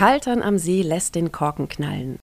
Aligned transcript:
Kaltern 0.00 0.42
am 0.42 0.56
See 0.56 0.80
lässt 0.80 1.14
den 1.14 1.30
Korken 1.30 1.68
knallen 1.68 2.18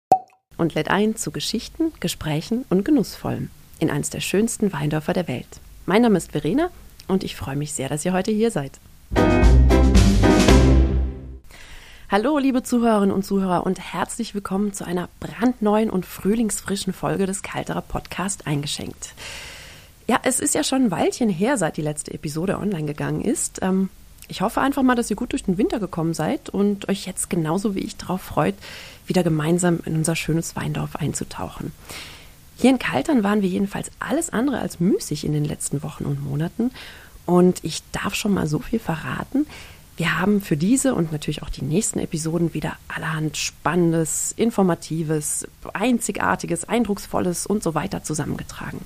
und 0.57 0.75
lädt 0.75 0.91
ein 0.91 1.15
zu 1.15 1.31
Geschichten, 1.31 1.91
Gesprächen 1.99 2.65
und 2.69 2.85
Genussvollem 2.85 3.49
in 3.79 3.89
eines 3.89 4.11
der 4.11 4.19
schönsten 4.19 4.71
Weindörfer 4.71 5.13
der 5.13 5.27
Welt. 5.27 5.47
Mein 5.87 6.03
Name 6.03 6.19
ist 6.19 6.33
Verena 6.33 6.69
und 7.07 7.23
ich 7.23 7.35
freue 7.35 7.55
mich 7.55 7.73
sehr, 7.73 7.89
dass 7.89 8.05
ihr 8.05 8.13
heute 8.13 8.29
hier 8.29 8.51
seid. 8.51 8.73
Hallo, 12.11 12.37
liebe 12.37 12.61
Zuhörerinnen 12.61 13.15
und 13.15 13.25
Zuhörer 13.25 13.65
und 13.65 13.79
herzlich 13.79 14.35
willkommen 14.35 14.73
zu 14.73 14.85
einer 14.85 15.09
brandneuen 15.19 15.89
und 15.89 16.05
frühlingsfrischen 16.05 16.93
Folge 16.93 17.25
des 17.25 17.41
Kalterer 17.41 17.81
Podcast 17.81 18.45
eingeschenkt. 18.45 19.15
Ja, 20.05 20.19
es 20.21 20.39
ist 20.39 20.53
ja 20.53 20.63
schon 20.63 20.83
ein 20.83 20.91
Weilchen 20.91 21.29
her, 21.29 21.57
seit 21.57 21.77
die 21.77 21.81
letzte 21.81 22.13
Episode 22.13 22.59
online 22.59 22.85
gegangen 22.85 23.21
ist. 23.21 23.63
Ähm, 23.63 23.89
ich 24.27 24.41
hoffe 24.41 24.61
einfach 24.61 24.83
mal, 24.83 24.95
dass 24.95 25.09
ihr 25.09 25.15
gut 25.15 25.31
durch 25.31 25.43
den 25.43 25.57
Winter 25.57 25.79
gekommen 25.79 26.13
seid 26.13 26.49
und 26.49 26.89
euch 26.89 27.05
jetzt 27.05 27.29
genauso 27.29 27.75
wie 27.75 27.81
ich 27.81 27.97
darauf 27.97 28.21
freut, 28.21 28.55
wieder 29.05 29.23
gemeinsam 29.23 29.79
in 29.85 29.95
unser 29.95 30.15
schönes 30.15 30.55
Weindorf 30.55 30.95
einzutauchen. 30.95 31.71
Hier 32.57 32.69
in 32.69 32.79
Kaltern 32.79 33.23
waren 33.23 33.41
wir 33.41 33.49
jedenfalls 33.49 33.91
alles 33.99 34.29
andere 34.29 34.59
als 34.59 34.79
müßig 34.79 35.25
in 35.25 35.33
den 35.33 35.45
letzten 35.45 35.83
Wochen 35.83 36.05
und 36.05 36.23
Monaten. 36.23 36.71
Und 37.25 37.63
ich 37.63 37.81
darf 37.91 38.15
schon 38.15 38.33
mal 38.33 38.47
so 38.47 38.59
viel 38.59 38.79
verraten. 38.79 39.45
Wir 39.95 40.19
haben 40.19 40.41
für 40.41 40.57
diese 40.57 40.95
und 40.95 41.11
natürlich 41.11 41.43
auch 41.43 41.49
die 41.49 41.63
nächsten 41.63 41.99
Episoden 41.99 42.53
wieder 42.53 42.77
allerhand 42.87 43.37
Spannendes, 43.37 44.33
Informatives, 44.35 45.47
Einzigartiges, 45.73 46.67
Eindrucksvolles 46.67 47.45
und 47.45 47.61
so 47.61 47.75
weiter 47.75 48.03
zusammengetragen. 48.03 48.79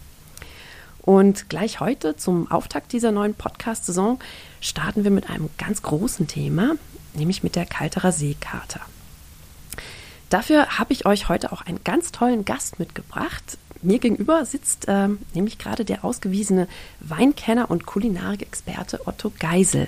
Und 1.07 1.47
gleich 1.47 1.79
heute 1.79 2.17
zum 2.17 2.51
Auftakt 2.51 2.91
dieser 2.91 3.13
neuen 3.13 3.33
Podcast-Saison 3.33 4.19
starten 4.59 5.05
wir 5.05 5.09
mit 5.09 5.29
einem 5.29 5.49
ganz 5.57 5.81
großen 5.81 6.27
Thema, 6.27 6.75
nämlich 7.13 7.43
mit 7.43 7.55
der 7.55 7.65
Kalterer 7.65 8.11
Seekarte. 8.11 8.81
Dafür 10.29 10.77
habe 10.77 10.91
ich 10.91 11.05
euch 11.05 11.29
heute 11.29 11.53
auch 11.53 11.61
einen 11.61 11.81
ganz 11.85 12.11
tollen 12.11 12.43
Gast 12.43 12.77
mitgebracht. 12.77 13.57
Mir 13.81 13.99
gegenüber 13.99 14.43
sitzt 14.43 14.87
ähm, 14.89 15.19
nämlich 15.33 15.57
gerade 15.57 15.85
der 15.85 16.03
ausgewiesene 16.03 16.67
Weinkenner 16.99 17.71
und 17.71 17.85
Kulinarik-Experte 17.85 19.07
Otto 19.07 19.31
Geisel. 19.39 19.87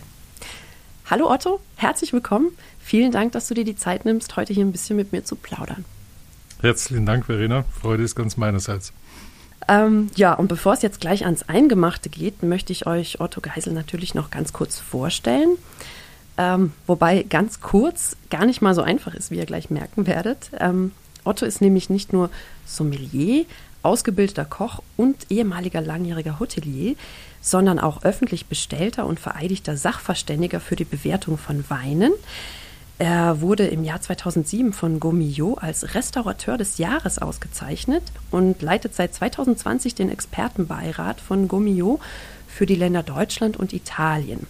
Hallo 1.10 1.30
Otto, 1.30 1.60
herzlich 1.76 2.14
willkommen. 2.14 2.48
Vielen 2.80 3.12
Dank, 3.12 3.34
dass 3.34 3.50
du 3.50 3.56
dir 3.56 3.66
die 3.66 3.76
Zeit 3.76 4.06
nimmst, 4.06 4.38
heute 4.38 4.54
hier 4.54 4.64
ein 4.64 4.72
bisschen 4.72 4.96
mit 4.96 5.12
mir 5.12 5.26
zu 5.26 5.36
plaudern. 5.36 5.84
Herzlichen 6.62 7.06
Dank, 7.06 7.26
Verena. 7.26 7.66
Freude 7.82 8.04
ist 8.04 8.16
ganz 8.16 8.38
meinerseits. 8.38 8.94
Ähm, 9.68 10.10
ja, 10.16 10.34
und 10.34 10.48
bevor 10.48 10.74
es 10.74 10.82
jetzt 10.82 11.02
gleich 11.02 11.26
ans 11.26 11.44
Eingemachte 11.48 12.10
geht, 12.10 12.44
möchte 12.44 12.74
ich 12.74 12.88
euch 12.88 13.20
Otto 13.20 13.42
Geisel 13.42 13.74
natürlich 13.74 14.16
noch 14.16 14.32
ganz 14.32 14.54
kurz 14.54 14.80
vorstellen. 14.80 15.58
Ähm, 16.38 16.72
wobei 16.88 17.24
ganz 17.24 17.60
kurz 17.60 18.16
gar 18.30 18.46
nicht 18.46 18.62
mal 18.62 18.74
so 18.74 18.82
einfach 18.82 19.14
ist, 19.14 19.30
wie 19.30 19.38
ihr 19.38 19.46
gleich 19.46 19.70
merken 19.70 20.08
werdet. 20.08 20.52
Ähm, 20.60 20.94
Otto 21.26 21.46
ist 21.46 21.62
nämlich 21.62 21.90
nicht 21.90 22.14
nur 22.14 22.30
Sommelier, 22.66 23.46
ausgebildeter 23.84 24.46
Koch 24.46 24.82
und 24.98 25.30
ehemaliger 25.30 25.82
langjähriger 25.82 26.40
Hotelier, 26.40 26.96
sondern 27.42 27.80
auch 27.80 28.04
öffentlich 28.04 28.46
bestellter 28.46 29.06
und 29.06 29.20
vereidigter 29.20 29.78
Sachverständiger 29.78 30.60
für 30.60 30.76
die 30.76 30.86
Bewertung 30.86 31.38
von 31.38 31.70
Weinen. 31.70 32.14
Er 33.00 33.40
wurde 33.40 33.66
im 33.66 33.86
Jahr 33.86 34.02
2007 34.02 34.74
von 34.74 35.00
Gomillot 35.00 35.64
als 35.64 35.96
Restaurateur 35.96 36.58
des 36.58 36.80
Jahres 36.80 37.18
ausgezeichnet 37.18 38.04
und 38.30 38.62
leitet 38.62 38.94
seit 38.94 39.14
2020 39.16 39.96
den 39.96 40.12
Expertenbeirat 40.12 41.22
von 41.22 41.48
Gomillot 41.48 42.02
für 42.46 42.66
die 42.66 42.76
Länder 42.76 43.02
Deutschland 43.02 43.56
und 43.56 43.72
Italien. 43.72 44.48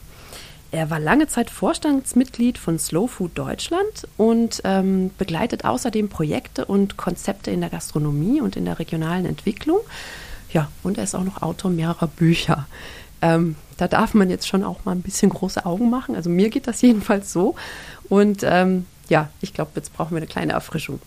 Er 0.71 0.89
war 0.89 0.99
lange 0.99 1.27
Zeit 1.27 1.51
Vorstandsmitglied 1.51 2.57
von 2.57 2.79
Slow 2.79 3.07
Food 3.07 3.37
Deutschland 3.37 4.07
und 4.17 4.61
ähm, 4.63 5.11
begleitet 5.19 5.63
außerdem 5.63 6.09
Projekte 6.09 6.65
und 6.65 6.97
Konzepte 6.97 7.51
in 7.51 7.61
der 7.61 7.69
Gastronomie 7.69 8.41
und 8.41 8.55
in 8.55 8.65
der 8.65 8.79
regionalen 8.79 9.25
Entwicklung. 9.27 9.79
Ja, 10.51 10.71
und 10.81 10.97
er 10.97 11.03
ist 11.03 11.13
auch 11.13 11.23
noch 11.23 11.43
Autor 11.43 11.69
mehrerer 11.69 12.07
Bücher. 12.07 12.67
Ähm, 13.21 13.55
da 13.79 13.87
darf 13.87 14.13
man 14.13 14.29
jetzt 14.29 14.47
schon 14.47 14.63
auch 14.63 14.83
mal 14.83 14.91
ein 14.91 15.01
bisschen 15.01 15.29
große 15.29 15.65
Augen 15.65 15.89
machen. 15.89 16.15
Also 16.15 16.29
mir 16.29 16.49
geht 16.49 16.67
das 16.67 16.81
jedenfalls 16.81 17.31
so. 17.31 17.55
Und 18.09 18.41
ähm, 18.43 18.85
ja, 19.07 19.29
ich 19.41 19.53
glaube, 19.53 19.71
jetzt 19.75 19.93
brauchen 19.93 20.11
wir 20.11 20.17
eine 20.17 20.27
kleine 20.27 20.53
Erfrischung. 20.53 20.99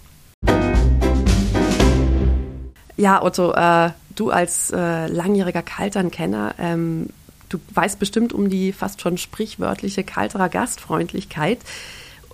Ja, 2.96 3.22
Otto, 3.22 3.52
äh, 3.52 3.90
du 4.14 4.30
als 4.30 4.70
äh, 4.70 5.06
langjähriger 5.06 5.62
Kaltern-Kenner, 5.62 6.54
ähm, 6.58 7.08
du 7.48 7.58
weißt 7.74 7.98
bestimmt 7.98 8.32
um 8.32 8.48
die 8.48 8.72
fast 8.72 9.00
schon 9.00 9.18
sprichwörtliche 9.18 10.04
Kalterer 10.04 10.48
Gastfreundlichkeit. 10.48 11.58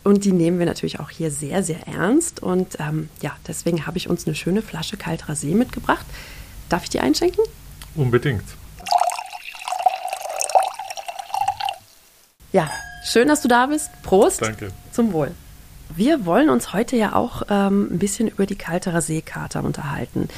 Und 0.04 0.25
die 0.25 0.32
nehmen 0.32 0.59
wir 0.59 0.66
natürlich 0.66 1.00
auch 1.00 1.10
hier 1.10 1.31
sehr, 1.31 1.62
sehr 1.62 1.87
ernst. 1.88 2.41
Und 2.43 2.78
ähm, 2.78 3.09
ja, 3.21 3.37
deswegen 3.47 3.87
habe 3.87 3.98
ich 3.98 4.09
uns 4.09 4.27
eine 4.27 4.37
schöne 4.37 4.62
Flasche 4.62 4.97
Kalterer 4.97 5.34
See 5.34 5.54
mitgebracht. 5.54 6.06
Darf 6.69 6.84
ich 6.84 6.91
die 6.91 7.00
einschenken? 7.00 7.43
Unbedingt. 7.94 8.44
Ja, 12.53 12.70
schön, 13.04 13.28
dass 13.28 13.42
du 13.42 13.48
da 13.48 13.66
bist. 13.66 13.91
Prost. 14.03 14.42
Danke. 14.42 14.70
Zum 14.92 15.12
Wohl. 15.12 15.32
Wir 15.94 16.26
wollen 16.26 16.50
uns 16.50 16.72
heute 16.72 16.97
ja 16.97 17.14
auch 17.14 17.42
ähm, 17.48 17.88
ein 17.92 17.98
bisschen 17.98 18.28
über 18.28 18.47
die 18.47 18.56
Kalterer 18.56 19.00
Seekarte 19.00 19.60
unterhalten. 19.60 20.28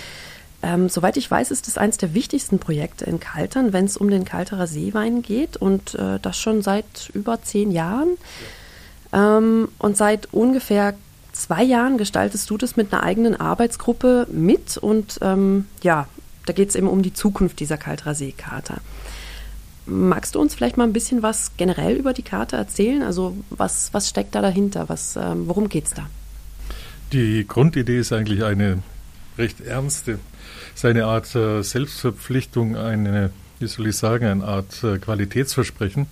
Ähm, 0.63 0.89
soweit 0.89 1.17
ich 1.17 1.31
weiß, 1.31 1.51
ist 1.51 1.69
es 1.69 1.79
eines 1.79 1.97
der 1.97 2.15
wichtigsten 2.15 2.59
Projekte 2.59 3.05
in 3.07 3.19
Kaltern, 3.19 3.73
wenn 3.73 3.87
es 3.87 3.97
um 3.97 4.11
den 4.11 4.25
Kalterer 4.25 4.67
Seewein 4.67 5.23
geht 5.23 5.57
und 5.57 5.95
äh, 5.95 6.19
das 6.21 6.39
schon 6.39 6.63
seit 6.63 7.11
über 7.15 7.43
zehn 7.43 7.71
Jahren. 7.71 8.19
Ja. 9.13 9.39
Ähm, 9.39 9.69
und 9.79 9.97
seit 9.97 10.33
ungefähr 10.33 10.95
zwei 11.33 11.63
Jahren 11.63 11.97
gestaltest 11.97 12.51
du 12.51 12.59
das 12.59 12.77
mit 12.77 12.93
einer 12.93 13.03
eigenen 13.03 13.41
Arbeitsgruppe 13.41 14.27
mit 14.31 14.77
und 14.77 15.19
ähm, 15.23 15.67
ja, 15.83 16.07
da 16.47 16.53
geht 16.53 16.69
es 16.69 16.75
eben 16.75 16.89
um 16.89 17.03
die 17.03 17.15
Zukunft 17.15 17.61
dieser 17.61 17.79
Kalterer 17.79 18.15
Seekarte. 18.15 18.75
Magst 19.91 20.35
du 20.35 20.41
uns 20.41 20.55
vielleicht 20.55 20.77
mal 20.77 20.85
ein 20.85 20.93
bisschen 20.93 21.23
was 21.23 21.53
generell 21.57 21.97
über 21.97 22.13
die 22.13 22.23
Karte 22.23 22.57
erzählen? 22.57 23.03
Also 23.03 23.37
was, 23.51 23.93
was 23.93 24.09
steckt 24.09 24.35
da 24.35 24.41
dahinter? 24.41 24.89
Was, 24.89 25.17
ähm, 25.17 25.49
worum 25.49 25.69
geht 25.69 25.87
es 25.87 25.95
da? 25.95 26.07
Die 27.13 27.45
Grundidee 27.47 27.99
ist 27.99 28.13
eigentlich 28.13 28.45
eine 28.45 28.83
recht 29.37 29.61
ernste, 29.61 30.21
seine 30.75 31.07
Art 31.07 31.35
äh, 31.35 31.63
Selbstverpflichtung, 31.63 32.77
eine, 32.77 33.31
wie 33.59 33.67
soll 33.67 33.89
ich 33.89 33.97
sagen, 33.97 34.27
eine 34.27 34.45
Art 34.45 34.85
äh, 34.85 34.99
Qualitätsversprechen 34.99 36.07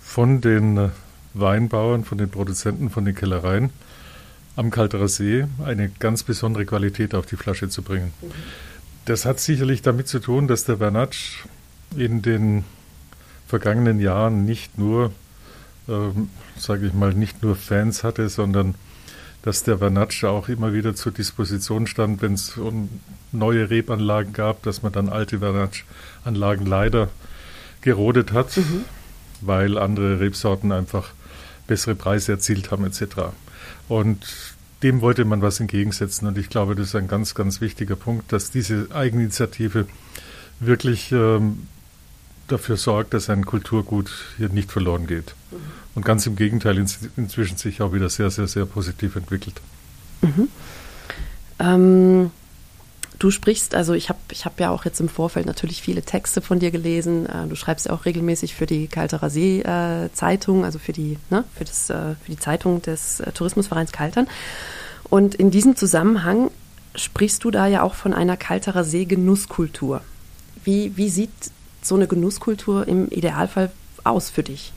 von 0.00 0.40
den 0.40 0.76
äh, 0.76 0.88
Weinbauern, 1.34 2.04
von 2.04 2.18
den 2.18 2.30
Produzenten, 2.30 2.90
von 2.90 3.04
den 3.04 3.14
Kellereien 3.14 3.70
am 4.56 4.70
Kalterer 4.70 5.08
See 5.08 5.46
eine 5.64 5.90
ganz 5.98 6.22
besondere 6.22 6.64
Qualität 6.64 7.14
auf 7.14 7.26
die 7.26 7.36
Flasche 7.36 7.68
zu 7.68 7.82
bringen. 7.82 8.12
Mhm. 8.20 8.30
Das 9.04 9.24
hat 9.24 9.38
sicherlich 9.38 9.82
damit 9.82 10.08
zu 10.08 10.18
tun, 10.18 10.48
dass 10.48 10.64
der 10.64 10.76
Bernatsch 10.76 11.44
in 11.96 12.22
den 12.22 12.64
vergangenen 13.46 14.00
Jahren 14.00 14.44
nicht 14.44 14.78
nur, 14.78 15.12
ähm, 15.88 16.30
sage 16.58 16.86
ich 16.86 16.94
mal, 16.94 17.12
nicht 17.14 17.42
nur 17.42 17.56
Fans 17.56 18.04
hatte, 18.04 18.28
sondern 18.28 18.74
dass 19.42 19.62
der 19.62 19.78
Vernatsch 19.78 20.24
auch 20.24 20.48
immer 20.48 20.72
wieder 20.72 20.94
zur 20.94 21.12
Disposition 21.12 21.86
stand, 21.86 22.22
wenn 22.22 22.32
es 22.32 22.58
neue 23.30 23.68
Rebanlagen 23.68 24.32
gab, 24.32 24.62
dass 24.62 24.82
man 24.82 24.92
dann 24.92 25.10
alte 25.10 25.40
Vernatsch-Anlagen 25.40 26.64
leider 26.64 27.10
gerodet 27.82 28.32
hat, 28.32 28.56
mhm. 28.56 28.84
weil 29.42 29.76
andere 29.76 30.18
Rebsorten 30.18 30.72
einfach 30.72 31.10
bessere 31.66 31.94
Preise 31.94 32.32
erzielt 32.32 32.70
haben 32.70 32.86
etc. 32.86 33.04
Und 33.88 34.26
dem 34.82 35.02
wollte 35.02 35.26
man 35.26 35.42
was 35.42 35.60
entgegensetzen 35.60 36.26
und 36.26 36.38
ich 36.38 36.48
glaube, 36.48 36.74
das 36.74 36.88
ist 36.88 36.94
ein 36.94 37.08
ganz, 37.08 37.34
ganz 37.34 37.60
wichtiger 37.60 37.96
Punkt, 37.96 38.32
dass 38.32 38.50
diese 38.50 38.88
Eigeninitiative 38.94 39.86
wirklich 40.60 41.12
ähm, 41.12 41.66
dafür 42.48 42.76
sorgt, 42.76 43.14
dass 43.14 43.30
ein 43.30 43.46
Kulturgut 43.46 44.10
hier 44.36 44.48
nicht 44.48 44.70
verloren 44.70 45.06
geht. 45.06 45.34
Mhm. 45.50 45.56
Und 45.94 46.04
ganz 46.04 46.26
im 46.26 46.36
Gegenteil, 46.36 46.78
in, 46.78 46.88
inzwischen 47.16 47.56
sich 47.56 47.82
auch 47.82 47.92
wieder 47.92 48.08
sehr, 48.08 48.30
sehr, 48.30 48.48
sehr 48.48 48.66
positiv 48.66 49.16
entwickelt. 49.16 49.60
Mhm. 50.22 50.48
Ähm, 51.58 52.30
du 53.18 53.30
sprichst, 53.30 53.74
also 53.74 53.94
ich 53.94 54.08
habe 54.08 54.18
ich 54.30 54.44
hab 54.44 54.58
ja 54.58 54.70
auch 54.70 54.84
jetzt 54.84 55.00
im 55.00 55.08
Vorfeld 55.08 55.46
natürlich 55.46 55.82
viele 55.82 56.02
Texte 56.02 56.40
von 56.40 56.58
dir 56.58 56.70
gelesen. 56.70 57.26
Äh, 57.26 57.46
du 57.46 57.54
schreibst 57.54 57.86
ja 57.86 57.92
auch 57.92 58.04
regelmäßig 58.04 58.54
für 58.54 58.66
die 58.66 58.88
Kalterer 58.88 59.30
See 59.30 59.60
äh, 59.60 60.10
Zeitung, 60.12 60.64
also 60.64 60.78
für 60.78 60.92
die, 60.92 61.18
ne, 61.30 61.44
für, 61.54 61.64
das, 61.64 61.90
äh, 61.90 62.14
für 62.22 62.30
die 62.30 62.38
Zeitung 62.38 62.82
des 62.82 63.20
äh, 63.20 63.32
Tourismusvereins 63.32 63.92
Kaltern. 63.92 64.26
Und 65.10 65.34
in 65.34 65.50
diesem 65.50 65.76
Zusammenhang 65.76 66.50
sprichst 66.96 67.44
du 67.44 67.50
da 67.50 67.66
ja 67.66 67.82
auch 67.82 67.94
von 67.94 68.14
einer 68.14 68.36
Kalterer 68.36 68.84
See 68.84 69.04
Genusskultur. 69.04 70.00
Wie, 70.64 70.96
wie 70.96 71.08
sieht 71.08 71.30
so 71.86 71.94
eine 71.94 72.06
Genusskultur 72.06 72.86
im 72.88 73.08
Idealfall 73.08 73.70
aus 74.04 74.30
für 74.30 74.42
dich? 74.42 74.72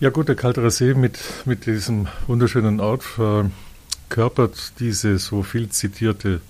Ja 0.00 0.10
gut, 0.10 0.28
der 0.28 0.36
Kalterer 0.36 0.70
See 0.70 0.94
mit, 0.94 1.18
mit 1.44 1.66
diesem 1.66 2.08
wunderschönen 2.26 2.80
Ort 2.80 3.02
verkörpert 3.02 4.72
diese 4.78 5.18
so 5.18 5.42
viel 5.42 5.68
zitierte 5.68 6.40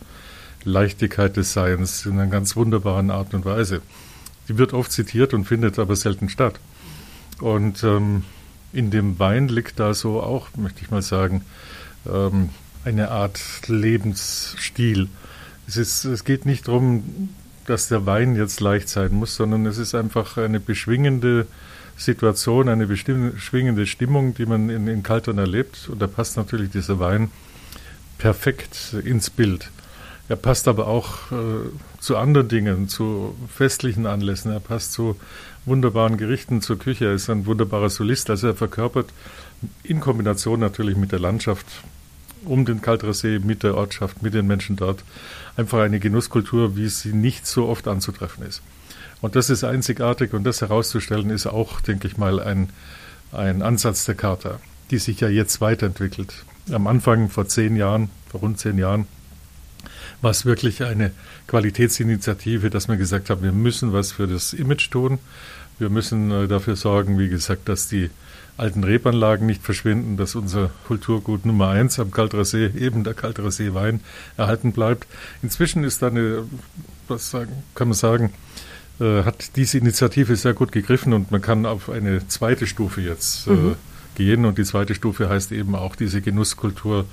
Leichtigkeit 0.65 1.37
des 1.37 1.53
Seins 1.53 2.07
in 2.07 2.13
einer 2.13 2.31
ganz 2.31 2.55
wunderbaren 2.55 3.11
Art 3.11 3.35
und 3.35 3.45
Weise. 3.45 3.83
Die 4.49 4.59
wird 4.59 4.73
oft 4.73 4.93
zitiert 4.93 5.35
und 5.35 5.47
findet 5.47 5.79
aber 5.79 5.97
selten 5.97 6.29
statt. 6.29 6.61
Und 7.41 7.83
ähm, 7.83 8.25
in 8.73 8.91
dem 8.91 9.19
Wein 9.19 9.49
liegt 9.49 9.81
da 9.81 9.95
so 9.95 10.23
auch, 10.23 10.49
möchte 10.57 10.83
ich 10.83 10.91
mal 10.91 11.03
sagen, 11.03 11.45
ähm, 12.07 12.51
eine 12.85 13.11
Art 13.11 13.41
Lebensstil. 13.67 15.09
Es, 15.67 15.77
ist, 15.77 16.05
es 16.05 16.25
geht 16.25 16.47
nicht 16.47 16.69
darum, 16.69 17.31
dass 17.71 17.89
der 17.89 18.05
Wein 18.05 18.37
jetzt 18.37 18.61
leicht 18.61 18.89
sein 18.89 19.15
muss, 19.15 19.37
sondern 19.37 19.65
es 19.67 19.79
ist 19.79 19.95
einfach 19.95 20.37
eine 20.37 20.61
beschwingende 20.61 21.47
Situation, 21.97 22.69
eine 22.69 22.87
beschwingende 22.87 23.87
Stimmung, 23.87 24.35
die 24.35 24.47
man 24.47 24.71
in, 24.71 24.89
in 24.89 25.03
Kaltern 25.03 25.39
erlebt. 25.39 25.89
Und 25.89 26.03
da 26.03 26.07
passt 26.07 26.37
natürlich 26.37 26.71
dieser 26.71 26.99
Wein 26.99 27.31
perfekt 28.19 28.95
ins 29.05 29.31
Bild. 29.31 29.71
Er 30.29 30.37
passt 30.37 30.69
aber 30.69 30.87
auch 30.87 31.33
äh, 31.33 31.69
zu 31.99 32.17
anderen 32.17 32.49
Dingen, 32.49 32.89
zu 32.89 33.35
festlichen 33.53 34.07
Anlässen. 34.07 34.53
Er 34.53 34.61
passt 34.61 34.93
zu 34.93 35.17
wunderbaren 35.65 36.17
Gerichten, 36.17 36.63
zur 36.63 36.79
Küche. 36.79 37.07
Er 37.07 37.15
ist 37.15 37.31
ein 37.31 37.47
wunderbarer 37.47 37.91
Solist. 37.91 38.31
Also 38.31 38.49
er 38.49 38.55
verkörpert 38.55 39.09
in 39.83 40.01
Kombination 40.01 40.61
natürlich 40.61 40.97
mit 40.97 41.13
der 41.13 41.19
Landschaft 41.19 41.67
um 42.45 42.65
den 42.65 42.81
Kalterer 42.81 43.15
See, 43.15 43.39
mit 43.39 43.63
der 43.63 43.77
Ortschaft, 43.77 44.23
mit 44.23 44.35
den 44.35 44.47
Menschen 44.47 44.77
dort, 44.77 45.05
einfach 45.57 45.81
eine 45.81 46.01
Genusskultur, 46.01 46.77
wie 46.77 46.89
sie 46.89 47.13
nicht 47.13 47.47
so 47.47 47.69
oft 47.69 47.89
anzutreffen 47.89 48.47
ist. 48.47 48.63
Und 49.21 49.37
das 49.37 49.51
ist 49.51 49.65
einzigartig 49.65 50.33
und 50.33 50.45
das 50.45 50.61
herauszustellen 50.61 51.31
ist 51.31 51.47
auch, 51.47 51.81
denke 51.81 52.09
ich 52.09 52.17
mal, 52.17 52.41
ein, 52.41 52.71
ein 53.33 53.63
Ansatz 53.63 54.05
der 54.05 54.15
Charta, 54.15 54.61
die 54.91 54.99
sich 54.99 55.21
ja 55.21 55.29
jetzt 55.29 55.61
weiterentwickelt. 55.61 56.33
Am 56.73 56.87
Anfang 56.87 57.29
vor 57.29 57.47
zehn 57.47 57.77
Jahren, 57.77 58.11
vor 58.31 58.41
rund 58.41 58.59
zehn 58.59 58.79
Jahren, 58.79 59.07
war 60.23 60.31
es 60.31 60.45
wirklich 60.45 60.83
eine 60.83 61.11
Qualitätsinitiative, 61.47 62.71
dass 62.71 62.89
wir 62.89 62.97
gesagt 62.97 63.31
haben, 63.31 63.43
wir 63.43 63.53
müssen 63.53 63.93
was 63.93 64.13
für 64.13 64.27
das 64.27 64.53
Image 64.53 64.91
tun. 64.91 65.19
Wir 65.79 65.89
müssen 65.89 66.31
äh, 66.31 66.47
dafür 66.47 66.77
sorgen, 66.77 67.19
wie 67.19 67.29
gesagt, 67.29 67.69
dass 67.69 67.89
die 67.89 68.11
alten 68.61 68.85
Rebanlagen 68.85 69.47
nicht 69.47 69.63
verschwinden, 69.63 70.17
dass 70.17 70.35
unser 70.35 70.71
Kulturgut 70.87 71.47
Nummer 71.47 71.69
eins 71.69 71.99
am 71.99 72.11
Kalterer 72.11 72.45
See, 72.45 72.67
eben 72.67 73.05
der 73.05 73.15
Kalterer 73.15 73.51
See 73.51 73.75
Wein, 73.75 74.01
erhalten 74.37 74.73
bleibt. 74.73 75.07
Inzwischen 75.43 75.83
ist 75.83 76.03
da 76.03 76.09
eine, 76.09 76.45
was 77.09 77.31
sagen, 77.31 77.53
kann 77.75 77.89
man 77.89 77.95
sagen, 77.95 78.33
äh, 79.01 79.25
hat 79.25 79.57
diese 79.57 79.79
Initiative 79.79 80.37
sehr 80.37 80.53
gut 80.53 80.73
gegriffen 80.73 81.15
und 81.15 81.31
man 81.31 81.41
kann 81.41 81.65
auf 81.65 81.89
eine 81.89 82.29
zweite 82.29 82.67
Stufe 82.67 83.01
jetzt 83.01 83.47
äh, 83.47 83.53
mhm. 83.53 83.75
gehen. 84.15 84.45
Und 84.45 84.59
die 84.59 84.65
zweite 84.65 84.95
Stufe 84.95 85.29
heißt 85.31 85.53
eben 85.53 85.75
auch 85.75 85.97
diese 85.97 86.21
Genusskultur 86.21 87.07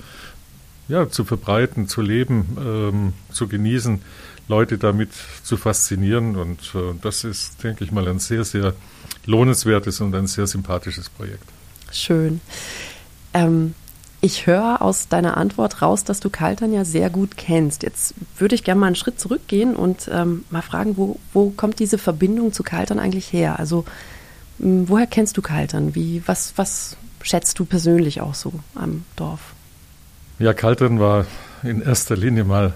ja, 0.90 1.10
zu 1.10 1.24
verbreiten, 1.24 1.88
zu 1.88 2.02
leben, 2.02 2.58
ähm, 2.60 3.14
zu 3.32 3.48
genießen, 3.48 4.02
Leute 4.48 4.78
damit 4.78 5.10
zu 5.44 5.58
faszinieren. 5.58 6.36
Und 6.36 6.60
äh, 6.76 6.94
das 7.02 7.24
ist, 7.24 7.64
denke 7.64 7.84
ich 7.84 7.92
mal, 7.92 8.08
ein 8.08 8.20
sehr, 8.20 8.44
sehr 8.44 8.74
lohnenswertes 9.26 10.02
und 10.02 10.16
ein 10.16 10.28
sehr 10.28 10.48
sympathisches 10.48 11.10
Projekt. 11.10 11.44
Schön. 11.92 12.42
Ähm, 13.34 13.74
ich 14.20 14.48
höre 14.48 14.82
aus 14.82 15.08
deiner 15.10 15.38
Antwort 15.38 15.82
raus, 15.82 16.04
dass 16.04 16.20
du 16.20 16.30
Kaltern 16.30 16.74
ja 16.74 16.86
sehr 16.86 17.10
gut 17.10 17.38
kennst. 17.38 17.84
Jetzt 17.84 18.16
würde 18.38 18.56
ich 18.56 18.64
gerne 18.64 18.80
mal 18.80 18.88
einen 18.88 18.96
Schritt 18.96 19.20
zurückgehen 19.20 19.76
und 19.76 20.10
ähm, 20.12 20.44
mal 20.50 20.64
fragen, 20.64 20.98
wo, 20.98 21.20
wo 21.34 21.52
kommt 21.52 21.80
diese 21.80 21.98
Verbindung 21.98 22.52
zu 22.52 22.64
Kaltern 22.64 23.00
eigentlich 23.00 23.32
her? 23.32 23.60
Also 23.60 23.86
ähm, 24.60 24.90
woher 24.90 25.08
kennst 25.08 25.38
du 25.38 25.42
Kaltern? 25.42 25.94
Wie, 25.94 26.24
was, 26.26 26.54
was 26.56 26.98
schätzt 27.22 27.60
du 27.60 27.66
persönlich 27.66 28.22
auch 28.22 28.34
so 28.34 28.54
am 28.74 29.04
Dorf? 29.16 29.54
Ja, 30.40 30.54
Kaltern 30.54 31.00
war 31.00 31.26
in 31.64 31.82
erster 31.82 32.16
Linie 32.16 32.44
mal 32.44 32.74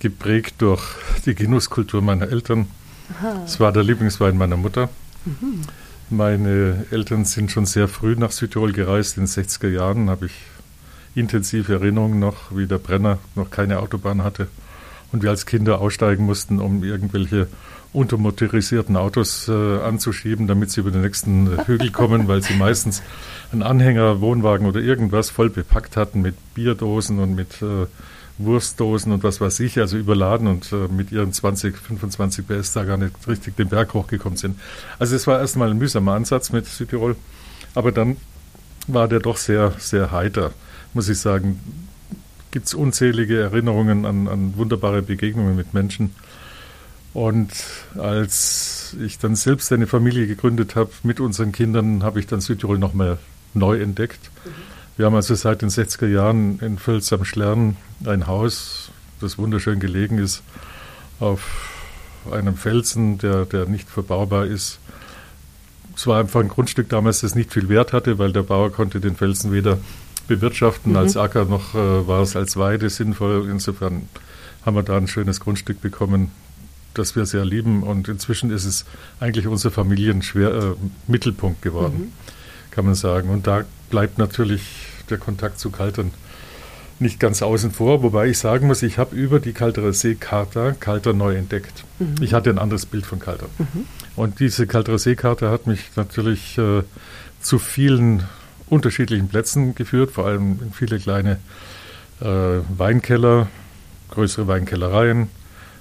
geprägt 0.00 0.56
durch 0.58 0.82
die 1.24 1.34
Genusskultur 1.34 2.02
meiner 2.02 2.28
Eltern. 2.28 2.66
Es 3.44 3.60
war 3.60 3.72
der 3.72 3.82
Lieblingswein 3.82 4.36
meiner 4.36 4.56
Mutter. 4.56 4.88
Mhm. 5.24 5.62
Meine 6.10 6.86
Eltern 6.90 7.24
sind 7.24 7.52
schon 7.52 7.66
sehr 7.66 7.86
früh 7.86 8.16
nach 8.16 8.32
Südtirol 8.32 8.72
gereist. 8.72 9.16
In 9.16 9.26
den 9.26 9.28
60er 9.28 9.68
Jahren 9.68 10.10
habe 10.10 10.26
ich 10.26 10.32
intensive 11.14 11.74
Erinnerungen 11.74 12.18
noch, 12.18 12.56
wie 12.56 12.66
der 12.66 12.78
Brenner 12.78 13.18
noch 13.34 13.50
keine 13.50 13.78
Autobahn 13.78 14.24
hatte 14.24 14.48
und 15.12 15.22
wir 15.22 15.30
als 15.30 15.46
Kinder 15.46 15.80
aussteigen 15.80 16.24
mussten, 16.24 16.60
um 16.60 16.84
irgendwelche 16.84 17.48
untermotorisierten 17.92 18.96
Autos 18.96 19.48
äh, 19.48 19.80
anzuschieben, 19.80 20.46
damit 20.46 20.70
sie 20.70 20.80
über 20.80 20.92
den 20.92 21.02
nächsten 21.02 21.52
äh, 21.52 21.64
Hügel 21.66 21.90
kommen, 21.90 22.28
weil 22.28 22.42
sie 22.42 22.54
meistens 22.54 23.02
einen 23.50 23.62
Anhänger, 23.62 24.20
Wohnwagen 24.20 24.66
oder 24.66 24.80
irgendwas 24.80 25.30
voll 25.30 25.50
bepackt 25.50 25.96
hatten 25.96 26.22
mit 26.22 26.36
Bierdosen 26.54 27.18
und 27.18 27.34
mit 27.34 27.60
äh, 27.62 27.86
Wurstdosen 28.44 29.12
und 29.12 29.22
was 29.22 29.40
weiß 29.40 29.60
ich, 29.60 29.78
also 29.78 29.96
überladen 29.96 30.46
und 30.46 30.72
äh, 30.72 30.88
mit 30.88 31.12
ihren 31.12 31.32
20, 31.32 31.76
25 31.76 32.46
PS 32.46 32.72
da 32.72 32.84
gar 32.84 32.96
nicht 32.96 33.14
richtig 33.28 33.56
den 33.56 33.68
Berg 33.68 33.94
hochgekommen 33.94 34.36
sind. 34.36 34.58
Also 34.98 35.16
es 35.16 35.26
war 35.26 35.40
erstmal 35.40 35.70
ein 35.70 35.78
mühsamer 35.78 36.12
Ansatz 36.12 36.50
mit 36.52 36.66
Südtirol, 36.66 37.16
aber 37.74 37.92
dann 37.92 38.16
war 38.86 39.08
der 39.08 39.20
doch 39.20 39.36
sehr, 39.36 39.72
sehr 39.78 40.10
heiter, 40.10 40.52
muss 40.94 41.08
ich 41.08 41.18
sagen. 41.18 41.60
Gibt 42.50 42.66
es 42.66 42.74
unzählige 42.74 43.40
Erinnerungen 43.40 44.04
an, 44.04 44.26
an 44.26 44.56
wunderbare 44.56 45.02
Begegnungen 45.02 45.54
mit 45.54 45.72
Menschen 45.72 46.14
und 47.12 47.50
als 47.96 48.96
ich 49.04 49.18
dann 49.18 49.34
selbst 49.34 49.72
eine 49.72 49.86
Familie 49.86 50.26
gegründet 50.26 50.76
habe 50.76 50.90
mit 51.02 51.20
unseren 51.20 51.52
Kindern, 51.52 52.02
habe 52.02 52.20
ich 52.20 52.26
dann 52.26 52.40
Südtirol 52.40 52.78
nochmal 52.78 53.18
neu 53.54 53.80
entdeckt. 53.80 54.30
Mhm. 54.44 54.50
Wir 55.00 55.06
haben 55.06 55.14
also 55.14 55.34
seit 55.34 55.62
den 55.62 55.70
60er 55.70 56.08
Jahren 56.08 56.58
in 56.60 56.76
Völz 56.76 57.10
am 57.14 57.24
Schlern 57.24 57.78
ein 58.04 58.26
Haus, 58.26 58.90
das 59.22 59.38
wunderschön 59.38 59.80
gelegen 59.80 60.18
ist, 60.18 60.42
auf 61.20 61.40
einem 62.30 62.54
Felsen, 62.54 63.16
der, 63.16 63.46
der 63.46 63.64
nicht 63.64 63.88
verbaubar 63.88 64.44
ist. 64.44 64.78
Es 65.96 66.06
war 66.06 66.20
einfach 66.20 66.40
ein 66.40 66.48
Grundstück 66.48 66.90
damals, 66.90 67.22
das 67.22 67.34
nicht 67.34 67.50
viel 67.50 67.70
Wert 67.70 67.94
hatte, 67.94 68.18
weil 68.18 68.32
der 68.32 68.42
Bauer 68.42 68.70
konnte 68.70 69.00
den 69.00 69.16
Felsen 69.16 69.52
weder 69.52 69.78
bewirtschaften 70.28 70.92
mhm. 70.92 70.98
als 70.98 71.16
Acker, 71.16 71.46
noch 71.46 71.74
äh, 71.74 72.06
war 72.06 72.20
es 72.20 72.36
als 72.36 72.58
Weide 72.58 72.90
sinnvoll. 72.90 73.48
Insofern 73.50 74.02
haben 74.66 74.76
wir 74.76 74.82
da 74.82 74.98
ein 74.98 75.08
schönes 75.08 75.40
Grundstück 75.40 75.80
bekommen, 75.80 76.30
das 76.92 77.16
wir 77.16 77.24
sehr 77.24 77.46
lieben. 77.46 77.84
Und 77.84 78.08
inzwischen 78.08 78.50
ist 78.50 78.66
es 78.66 78.84
eigentlich 79.18 79.46
unser 79.46 79.70
Familienmittelpunkt 79.70 81.64
äh, 81.64 81.68
geworden, 81.70 81.98
mhm. 81.98 82.12
kann 82.70 82.84
man 82.84 82.94
sagen. 82.94 83.30
Und 83.30 83.46
da 83.46 83.64
bleibt 83.90 84.18
natürlich 84.18 84.62
der 85.10 85.18
Kontakt 85.18 85.58
zu 85.58 85.70
Kaltern 85.70 86.12
nicht 87.00 87.18
ganz 87.18 87.40
außen 87.42 87.70
vor, 87.70 88.02
wobei 88.02 88.28
ich 88.28 88.38
sagen 88.38 88.66
muss, 88.66 88.82
ich 88.82 88.98
habe 88.98 89.16
über 89.16 89.40
die 89.40 89.52
Kalterer 89.52 89.92
See-Charta 89.92 90.72
Kalter 90.72 91.14
neu 91.14 91.34
entdeckt. 91.34 91.84
Mhm. 91.98 92.16
Ich 92.20 92.34
hatte 92.34 92.50
ein 92.50 92.58
anderes 92.58 92.84
Bild 92.86 93.06
von 93.06 93.18
Kalter. 93.18 93.46
Mhm. 93.58 93.86
Und 94.16 94.38
diese 94.38 94.66
Kalterer 94.66 94.98
See-Charta 94.98 95.50
hat 95.50 95.66
mich 95.66 95.96
natürlich 95.96 96.58
äh, 96.58 96.82
zu 97.40 97.58
vielen 97.58 98.24
unterschiedlichen 98.68 99.28
Plätzen 99.28 99.74
geführt, 99.74 100.10
vor 100.10 100.26
allem 100.26 100.60
in 100.62 100.72
viele 100.72 100.98
kleine 100.98 101.38
äh, 102.20 102.26
Weinkeller, 102.68 103.48
größere 104.10 104.46
Weinkellereien, 104.46 105.28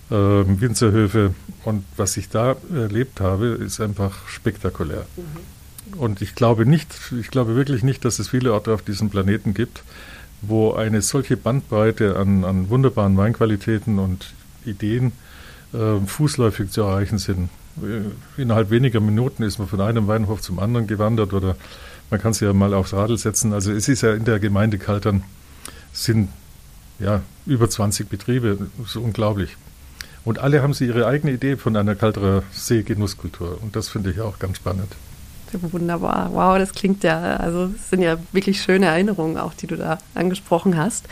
äh, 0.10 0.14
Winzerhöfe. 0.16 1.34
Und 1.66 1.84
was 1.98 2.16
ich 2.16 2.30
da 2.30 2.56
erlebt 2.74 3.20
habe, 3.20 3.48
ist 3.48 3.82
einfach 3.82 4.28
spektakulär. 4.30 5.06
Mhm. 5.18 5.59
Und 5.98 6.22
ich 6.22 6.36
glaube 6.36 6.66
nicht, 6.66 6.88
ich 7.20 7.30
glaube 7.30 7.56
wirklich 7.56 7.84
nicht, 7.84 8.06
dass 8.06 8.20
es 8.20 8.30
viele 8.30 8.54
Orte 8.54 8.74
auf 8.74 8.82
diesem 8.82 9.10
Planeten 9.10 9.54
gibt, 9.54 9.84
wo 10.42 10.74
eine 10.74 11.02
solche 11.02 11.38
Bandbreite 11.38 12.18
an, 12.18 12.46
an 12.46 12.70
wunderbaren 12.70 13.18
Weinqualitäten 13.18 14.00
und 14.00 14.34
Ideen 14.66 15.12
äh, 15.74 16.00
fußläufig 16.06 16.72
zu 16.72 16.82
erreichen 16.82 17.18
sind. 17.18 17.50
Äh, 17.82 18.42
innerhalb 18.42 18.70
weniger 18.70 19.00
Minuten 19.00 19.44
ist 19.44 19.60
man 19.60 19.68
von 19.68 19.82
einem 19.82 20.08
Weinhof 20.08 20.42
zum 20.42 20.60
anderen 20.60 20.88
gewandert 20.88 21.34
oder 21.34 21.56
man 22.10 22.20
kann 22.22 22.34
sich 22.34 22.44
ja 22.44 22.54
mal 22.54 22.74
aufs 22.74 22.94
Radl 22.94 23.18
setzen. 23.18 23.54
Also 23.54 23.72
es 23.72 23.88
ist 23.88 24.02
ja 24.02 24.14
in 24.14 24.26
der 24.26 24.40
Gemeinde 24.40 24.78
Kaltern 24.78 25.24
sind 25.92 26.30
ja 27.00 27.22
über 27.46 27.70
20 27.70 28.10
Betriebe, 28.10 28.70
ist 28.84 28.96
unglaublich. 28.96 29.58
Und 30.26 30.40
alle 30.40 30.62
haben 30.62 30.74
sie 30.74 30.86
ihre 30.86 31.08
eigene 31.08 31.34
Idee 31.34 31.56
von 31.56 31.76
einer 31.76 31.96
Kalterer 31.96 32.44
See-Genusskultur 32.52 33.60
und 33.62 33.76
das 33.76 33.90
finde 33.90 34.12
ich 34.12 34.22
auch 34.22 34.38
ganz 34.40 34.58
spannend. 34.58 34.92
Wunderbar. 35.54 36.30
Wow, 36.34 36.58
das 36.58 36.74
klingt 36.74 37.04
ja, 37.04 37.38
also 37.38 37.72
es 37.76 37.90
sind 37.90 38.02
ja 38.02 38.18
wirklich 38.32 38.62
schöne 38.62 38.88
Erinnerungen 38.88 39.38
auch, 39.38 39.54
die 39.54 39.68
du 39.68 39.78
da 39.78 40.00
angesprochen 40.16 40.78
hast. 40.78 41.08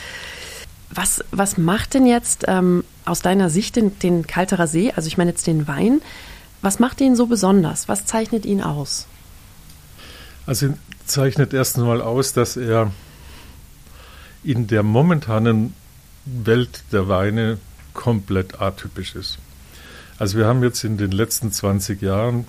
Was, 0.89 1.23
was 1.31 1.57
macht 1.57 1.93
denn 1.93 2.05
jetzt 2.05 2.45
ähm, 2.47 2.83
aus 3.05 3.21
deiner 3.21 3.49
Sicht 3.49 3.75
den, 3.75 3.97
den 3.99 4.25
Kalterer 4.25 4.67
See, 4.67 4.91
also 4.95 5.07
ich 5.07 5.17
meine 5.17 5.31
jetzt 5.31 5.47
den 5.47 5.67
Wein, 5.67 6.01
was 6.61 6.79
macht 6.79 7.01
ihn 7.01 7.15
so 7.15 7.27
besonders? 7.27 7.87
Was 7.87 8.05
zeichnet 8.05 8.45
ihn 8.45 8.61
aus? 8.61 9.07
Also 10.45 10.73
zeichnet 11.05 11.53
erst 11.53 11.77
einmal 11.77 12.01
aus, 12.01 12.33
dass 12.33 12.57
er 12.57 12.91
in 14.43 14.67
der 14.67 14.83
momentanen 14.83 15.73
Welt 16.25 16.83
der 16.91 17.07
Weine 17.07 17.57
komplett 17.93 18.61
atypisch 18.61 19.15
ist. 19.15 19.39
Also 20.19 20.37
wir 20.37 20.45
haben 20.45 20.63
jetzt 20.63 20.83
in 20.83 20.97
den 20.97 21.11
letzten 21.11 21.51
20 21.51 22.01
Jahren 22.01 22.47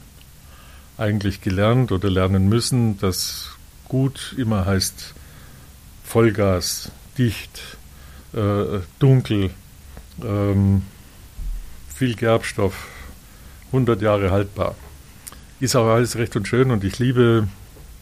eigentlich 0.98 1.40
gelernt 1.40 1.92
oder 1.92 2.10
lernen 2.10 2.48
müssen, 2.48 2.98
dass 2.98 3.52
gut 3.86 4.34
immer 4.36 4.66
heißt 4.66 5.14
Vollgas, 6.04 6.90
dicht, 7.16 7.60
äh, 8.34 8.80
dunkel, 8.98 9.50
ähm, 10.22 10.82
viel 11.94 12.14
Gerbstoff, 12.14 12.88
100 13.68 14.02
Jahre 14.02 14.30
haltbar. 14.30 14.74
Ist 15.60 15.76
auch 15.76 15.86
alles 15.86 16.16
recht 16.16 16.36
und 16.36 16.46
schön 16.46 16.70
und 16.70 16.84
ich 16.84 16.98
liebe 16.98 17.48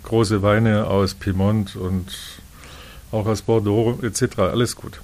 große 0.02 0.42
Weine 0.42 0.86
aus 0.86 1.14
Piemont 1.14 1.76
und 1.76 2.06
auch 3.12 3.26
aus 3.26 3.42
Bordeaux 3.42 3.98
etc. 4.02 4.38
Alles 4.38 4.76
gut. 4.76 5.00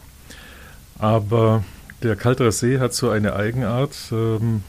Aber 0.99 1.64
der 2.02 2.16
Kalterer 2.16 2.52
See 2.52 2.78
hat 2.78 2.94
so 2.94 3.11
eine 3.11 3.34
Eigenart, 3.34 3.96
ähm, 4.12 4.62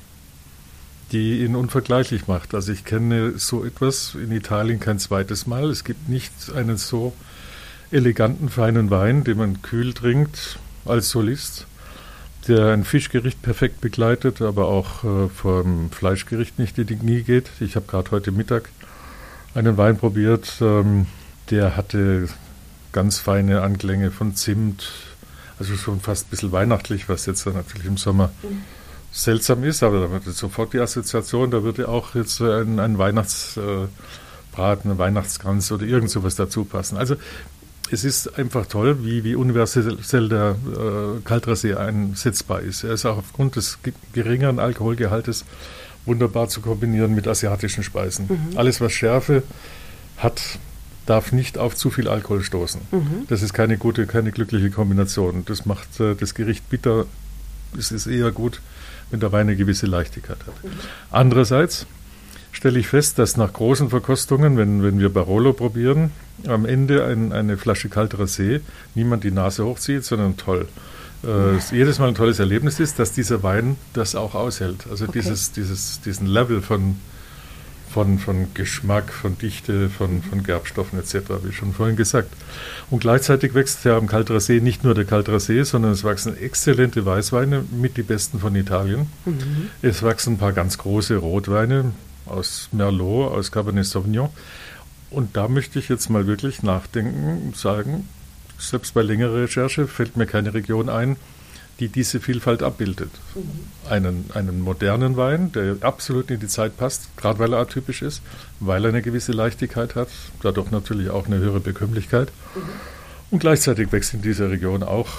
die 1.13 1.43
ihn 1.43 1.55
unvergleichlich 1.55 2.27
macht. 2.27 2.55
Also 2.55 2.71
ich 2.71 2.85
kenne 2.85 3.37
so 3.37 3.63
etwas 3.63 4.15
in 4.15 4.31
Italien 4.31 4.79
kein 4.79 4.97
zweites 4.97 5.45
Mal. 5.45 5.69
Es 5.69 5.83
gibt 5.83 6.09
nicht 6.09 6.33
einen 6.53 6.77
so 6.77 7.13
eleganten, 7.91 8.49
feinen 8.49 8.89
Wein, 8.89 9.23
den 9.23 9.37
man 9.37 9.61
kühl 9.61 9.93
trinkt 9.93 10.57
als 10.85 11.11
Solist, 11.11 11.67
der 12.47 12.73
ein 12.73 12.83
Fischgericht 12.83 13.41
perfekt 13.43 13.79
begleitet, 13.79 14.41
aber 14.41 14.67
auch 14.67 15.03
äh, 15.03 15.29
vom 15.29 15.91
Fleischgericht 15.91 16.57
nicht 16.57 16.79
in 16.79 16.87
die 16.87 16.95
Knie 16.95 17.21
geht. 17.21 17.49
Ich 17.59 17.75
habe 17.75 17.85
gerade 17.85 18.09
heute 18.09 18.31
Mittag 18.31 18.69
einen 19.53 19.77
Wein 19.77 19.97
probiert, 19.97 20.55
ähm, 20.61 21.05
der 21.51 21.77
hatte 21.77 22.27
ganz 22.91 23.19
feine 23.19 23.61
Anklänge 23.61 24.09
von 24.09 24.35
Zimt, 24.35 24.89
also 25.59 25.75
schon 25.75 26.01
fast 26.01 26.27
ein 26.27 26.29
bisschen 26.31 26.51
weihnachtlich, 26.51 27.07
was 27.07 27.27
jetzt 27.27 27.45
natürlich 27.45 27.85
im 27.85 27.97
Sommer 27.97 28.31
mhm. 28.41 28.61
Seltsam 29.13 29.63
ist, 29.63 29.83
aber 29.83 30.01
da 30.01 30.11
wird 30.11 30.23
sofort 30.35 30.73
die 30.73 30.79
Assoziation, 30.79 31.51
da 31.51 31.63
würde 31.63 31.87
auch 31.87 32.15
jetzt 32.15 32.41
ein, 32.41 32.79
ein 32.79 32.97
Weihnachtsbraten, 32.97 34.91
ein 34.91 34.97
Weihnachtskranz 34.97 35.71
oder 35.71 35.85
irgend 35.85 36.09
sowas 36.09 36.35
dazu 36.35 36.65
passen. 36.65 36.97
Also 36.97 37.15
es 37.91 38.03
ist 38.03 38.39
einfach 38.39 38.65
toll, 38.65 39.05
wie, 39.05 39.23
wie 39.23 39.35
universell 39.35 40.29
der 40.29 40.55
äh, 40.65 41.21
Kaltrasee 41.23 41.75
einsetzbar 41.75 42.61
ist. 42.61 42.83
Er 42.83 42.93
ist 42.93 43.05
auch 43.05 43.19
aufgrund 43.19 43.55
des 43.55 43.77
geringeren 44.13 44.57
Alkoholgehaltes 44.57 45.45
wunderbar 46.05 46.49
zu 46.49 46.61
kombinieren 46.61 47.13
mit 47.13 47.27
asiatischen 47.27 47.83
Speisen. 47.83 48.25
Mhm. 48.27 48.57
Alles, 48.57 48.81
was 48.81 48.93
Schärfe 48.93 49.43
hat, 50.17 50.41
darf 51.05 51.31
nicht 51.31 51.59
auf 51.59 51.75
zu 51.75 51.91
viel 51.91 52.07
Alkohol 52.07 52.41
stoßen. 52.41 52.81
Mhm. 52.91 53.27
Das 53.27 53.43
ist 53.43 53.53
keine 53.53 53.77
gute, 53.77 54.07
keine 54.07 54.31
glückliche 54.31 54.71
Kombination. 54.71 55.43
Das 55.45 55.65
macht 55.67 55.99
äh, 55.99 56.15
das 56.15 56.33
Gericht 56.33 56.67
bitter. 56.69 57.05
Es 57.77 57.91
ist 57.91 58.07
eher 58.07 58.31
gut, 58.31 58.61
wenn 59.11 59.19
der 59.19 59.31
Wein 59.31 59.47
eine 59.47 59.55
gewisse 59.55 59.85
Leichtigkeit 59.85 60.37
hat. 60.47 60.53
Andererseits 61.11 61.85
stelle 62.51 62.79
ich 62.79 62.87
fest, 62.87 63.19
dass 63.19 63.37
nach 63.37 63.51
großen 63.51 63.89
Verkostungen, 63.89 64.57
wenn, 64.57 64.83
wenn 64.83 64.99
wir 64.99 65.09
Barolo 65.09 65.53
probieren, 65.53 66.11
am 66.47 66.65
Ende 66.65 67.05
ein, 67.05 67.31
eine 67.31 67.57
Flasche 67.57 67.89
kalterer 67.89 68.27
See 68.27 68.61
niemand 68.95 69.23
die 69.23 69.31
Nase 69.31 69.65
hochzieht, 69.65 70.03
sondern 70.03 70.37
toll. 70.37 70.67
Äh, 71.23 71.57
jedes 71.71 71.99
Mal 71.99 72.09
ein 72.09 72.15
tolles 72.15 72.39
Erlebnis 72.39 72.79
ist, 72.79 72.99
dass 72.99 73.13
dieser 73.13 73.43
Wein 73.43 73.77
das 73.93 74.15
auch 74.15 74.35
aushält. 74.35 74.85
Also 74.89 75.05
okay. 75.05 75.19
dieses, 75.19 75.51
dieses, 75.51 76.01
diesen 76.01 76.27
Level 76.27 76.61
von, 76.61 76.97
von, 77.93 78.17
von 78.17 78.53
Geschmack, 78.53 79.13
von 79.13 79.37
Dichte, 79.37 79.89
von, 79.89 80.23
von 80.23 80.43
Gerbstoffen 80.43 80.99
etc., 80.99 81.15
wie 81.43 81.53
schon 81.53 81.73
vorhin 81.73 81.95
gesagt. 81.95 82.33
Und 82.89 82.99
gleichzeitig 82.99 83.53
wächst 83.53 83.85
ja 83.85 83.97
am 83.97 84.07
Kalterer 84.07 84.39
See 84.39 84.59
nicht 84.59 84.83
nur 84.83 84.95
der 84.95 85.05
Kalterer 85.05 85.39
See, 85.39 85.63
sondern 85.63 85.91
es 85.91 86.03
wachsen 86.03 86.35
exzellente 86.35 87.05
Weißweine 87.05 87.63
mit 87.71 87.97
die 87.97 88.03
besten 88.03 88.39
von 88.39 88.55
Italien. 88.55 89.07
Mhm. 89.25 89.69
Es 89.81 90.01
wachsen 90.01 90.33
ein 90.33 90.37
paar 90.37 90.53
ganz 90.53 90.77
große 90.77 91.17
Rotweine, 91.17 91.91
aus 92.25 92.69
Merlot, 92.71 93.31
aus 93.31 93.51
Cabernet 93.51 93.85
Sauvignon. 93.85 94.29
Und 95.11 95.37
da 95.37 95.47
möchte 95.47 95.77
ich 95.77 95.89
jetzt 95.89 96.09
mal 96.09 96.25
wirklich 96.25 96.63
nachdenken 96.63 97.43
und 97.45 97.55
sagen, 97.55 98.09
selbst 98.57 98.93
bei 98.93 99.03
längerer 99.03 99.43
Recherche 99.43 99.87
fällt 99.87 100.17
mir 100.17 100.25
keine 100.25 100.53
Region 100.53 100.89
ein, 100.89 101.17
die 101.79 101.87
diese 101.87 102.19
Vielfalt 102.19 102.63
abbildet. 102.63 103.11
Mhm. 103.35 103.89
Einen, 103.89 104.29
einen 104.33 104.61
modernen 104.61 105.17
Wein, 105.17 105.51
der 105.51 105.77
absolut 105.81 106.29
in 106.29 106.39
die 106.39 106.47
Zeit 106.47 106.77
passt, 106.77 107.15
gerade 107.17 107.39
weil 107.39 107.53
er 107.53 107.59
atypisch 107.59 108.01
ist, 108.01 108.21
weil 108.59 108.85
er 108.85 108.89
eine 108.89 109.01
gewisse 109.01 109.31
Leichtigkeit 109.31 109.95
hat, 109.95 110.09
dadurch 110.41 110.71
natürlich 110.71 111.09
auch 111.09 111.25
eine 111.25 111.37
höhere 111.37 111.59
Bekömmlichkeit. 111.59 112.31
Mhm. 112.55 112.61
Und 113.31 113.39
gleichzeitig 113.39 113.91
wächst 113.91 114.13
in 114.13 114.21
dieser 114.21 114.51
Region 114.51 114.83
auch 114.83 115.09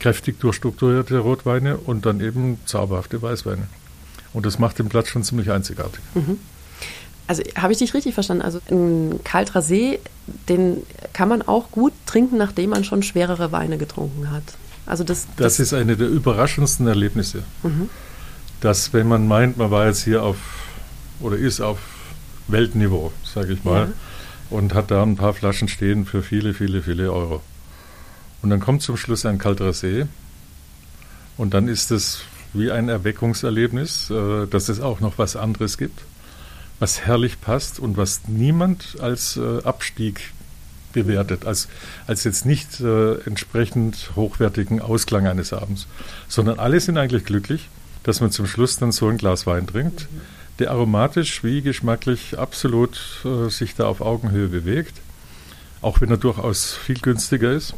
kräftig 0.00 0.40
durchstrukturierte 0.40 1.18
Rotweine 1.18 1.76
und 1.76 2.04
dann 2.04 2.20
eben 2.20 2.58
zauberhafte 2.66 3.22
Weißweine. 3.22 3.66
Und 4.32 4.44
das 4.44 4.58
macht 4.58 4.78
den 4.78 4.88
Platz 4.88 5.08
schon 5.08 5.22
ziemlich 5.22 5.50
einzigartig. 5.50 6.00
Mhm. 6.14 6.38
Also 7.28 7.42
habe 7.56 7.72
ich 7.72 7.78
dich 7.78 7.94
richtig 7.94 8.14
verstanden? 8.14 8.42
Also 8.42 8.60
ein 8.70 9.20
kalter 9.24 9.62
See, 9.62 9.98
den 10.48 10.82
kann 11.12 11.28
man 11.28 11.42
auch 11.42 11.70
gut 11.70 11.92
trinken, 12.06 12.36
nachdem 12.36 12.70
man 12.70 12.84
schon 12.84 13.02
schwerere 13.02 13.50
Weine 13.52 13.78
getrunken 13.78 14.30
hat. 14.30 14.44
Also 14.86 15.04
das, 15.04 15.26
das, 15.36 15.56
das 15.56 15.60
ist 15.60 15.74
eine 15.74 15.96
der 15.96 16.08
überraschendsten 16.08 16.86
Erlebnisse. 16.86 17.42
Mhm. 17.62 17.90
Dass 18.60 18.92
wenn 18.92 19.08
man 19.08 19.26
meint, 19.26 19.56
man 19.58 19.70
war 19.70 19.86
jetzt 19.86 20.04
hier 20.04 20.22
auf 20.22 20.36
oder 21.20 21.36
ist 21.36 21.60
auf 21.60 21.78
Weltniveau, 22.48 23.12
sage 23.24 23.54
ich 23.54 23.64
mal, 23.64 23.88
ja. 23.88 23.92
und 24.50 24.74
hat 24.74 24.90
da 24.90 25.02
ein 25.02 25.16
paar 25.16 25.34
Flaschen 25.34 25.68
stehen 25.68 26.06
für 26.06 26.22
viele, 26.22 26.54
viele, 26.54 26.82
viele 26.82 27.12
Euro. 27.12 27.42
Und 28.42 28.50
dann 28.50 28.60
kommt 28.60 28.82
zum 28.82 28.96
Schluss 28.96 29.26
ein 29.26 29.38
kalter 29.38 29.72
See 29.72 30.06
und 31.36 31.54
dann 31.54 31.68
ist 31.68 31.90
es 31.90 32.22
wie 32.52 32.70
ein 32.70 32.88
Erweckungserlebnis, 32.88 34.10
äh, 34.10 34.46
dass 34.46 34.68
es 34.68 34.80
auch 34.80 35.00
noch 35.00 35.18
was 35.18 35.36
anderes 35.36 35.78
gibt, 35.78 36.00
was 36.78 37.00
herrlich 37.00 37.40
passt 37.40 37.80
und 37.80 37.96
was 37.96 38.28
niemand 38.28 38.96
als 39.00 39.36
äh, 39.36 39.62
Abstieg 39.62 40.32
bewertet, 41.04 41.46
als, 41.46 41.68
als 42.06 42.24
jetzt 42.24 42.46
nicht 42.46 42.80
äh, 42.80 43.20
entsprechend 43.20 44.10
hochwertigen 44.16 44.80
Ausklang 44.80 45.26
eines 45.26 45.52
Abends, 45.52 45.86
sondern 46.26 46.58
alle 46.58 46.80
sind 46.80 46.98
eigentlich 46.98 47.24
glücklich, 47.24 47.68
dass 48.02 48.20
man 48.20 48.30
zum 48.30 48.46
Schluss 48.46 48.78
dann 48.78 48.92
so 48.92 49.08
ein 49.08 49.18
Glas 49.18 49.46
Wein 49.46 49.66
trinkt, 49.66 50.08
der 50.58 50.70
aromatisch 50.70 51.44
wie 51.44 51.62
geschmacklich 51.62 52.38
absolut 52.38 52.98
äh, 53.24 53.50
sich 53.50 53.74
da 53.74 53.86
auf 53.86 54.00
Augenhöhe 54.00 54.48
bewegt, 54.48 54.94
auch 55.82 56.00
wenn 56.00 56.10
er 56.10 56.16
durchaus 56.16 56.72
viel 56.74 56.98
günstiger 56.98 57.52
ist 57.52 57.74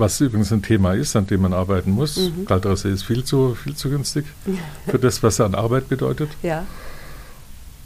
was 0.00 0.20
übrigens 0.20 0.50
ein 0.50 0.62
Thema 0.62 0.94
ist, 0.94 1.14
an 1.14 1.26
dem 1.26 1.42
man 1.42 1.52
arbeiten 1.52 1.92
muss. 1.92 2.16
Mhm. 2.16 2.46
Kalterer 2.46 2.76
See 2.76 2.90
ist 2.90 3.04
viel 3.04 3.22
zu, 3.22 3.54
viel 3.54 3.76
zu 3.76 3.90
günstig 3.90 4.24
für 4.86 4.98
das, 5.00 5.22
was 5.22 5.38
er 5.38 5.44
an 5.44 5.54
Arbeit 5.54 5.88
bedeutet. 5.88 6.30
Ja. 6.42 6.66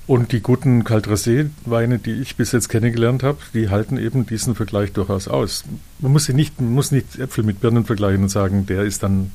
Und 0.06 0.32
die 0.32 0.40
guten 0.40 0.84
Kalterer 0.84 1.16
See-Weine, 1.16 1.99
die 1.99 2.12
ich 2.12 2.37
bis 2.37 2.52
jetzt 2.52 2.68
kennengelernt 2.68 3.23
habe, 3.23 3.38
die 3.54 3.70
halten 3.70 3.96
eben 3.96 4.26
diesen 4.26 4.54
Vergleich 4.54 4.92
durchaus 4.92 5.28
aus. 5.28 5.64
Man 5.99 6.12
muss, 6.12 6.26
sie 6.26 6.34
nicht, 6.34 6.61
muss 6.61 6.90
nicht 6.90 7.18
Äpfel 7.18 7.42
mit 7.42 7.61
Birnen 7.61 7.87
vergleichen 7.87 8.23
und 8.23 8.28
sagen, 8.28 8.66
der 8.66 8.82
ist 8.82 9.02
dann, 9.02 9.30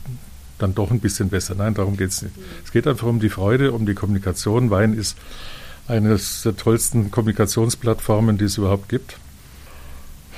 dann 0.60 0.76
doch 0.76 0.92
ein 0.92 1.00
bisschen 1.00 1.30
besser. 1.30 1.56
Nein, 1.56 1.74
darum 1.74 1.98
geht 1.98 2.10
es 2.10 2.22
nicht. 2.22 2.36
Es 2.64 2.72
geht 2.72 2.86
einfach 2.86 3.08
um 3.08 3.20
die 3.20 3.30
Freude, 3.30 3.72
um 3.72 3.88
die 3.88 3.96
Kommunikation. 3.96 4.70
Wein 4.70 4.94
ist 4.94 5.18
eines 5.88 6.44
der 6.44 6.56
tollsten 6.56 7.10
Kommunikationsplattformen, 7.10 8.38
die 8.38 8.46
es 8.46 8.58
überhaupt 8.58 8.90
gibt 8.90 9.18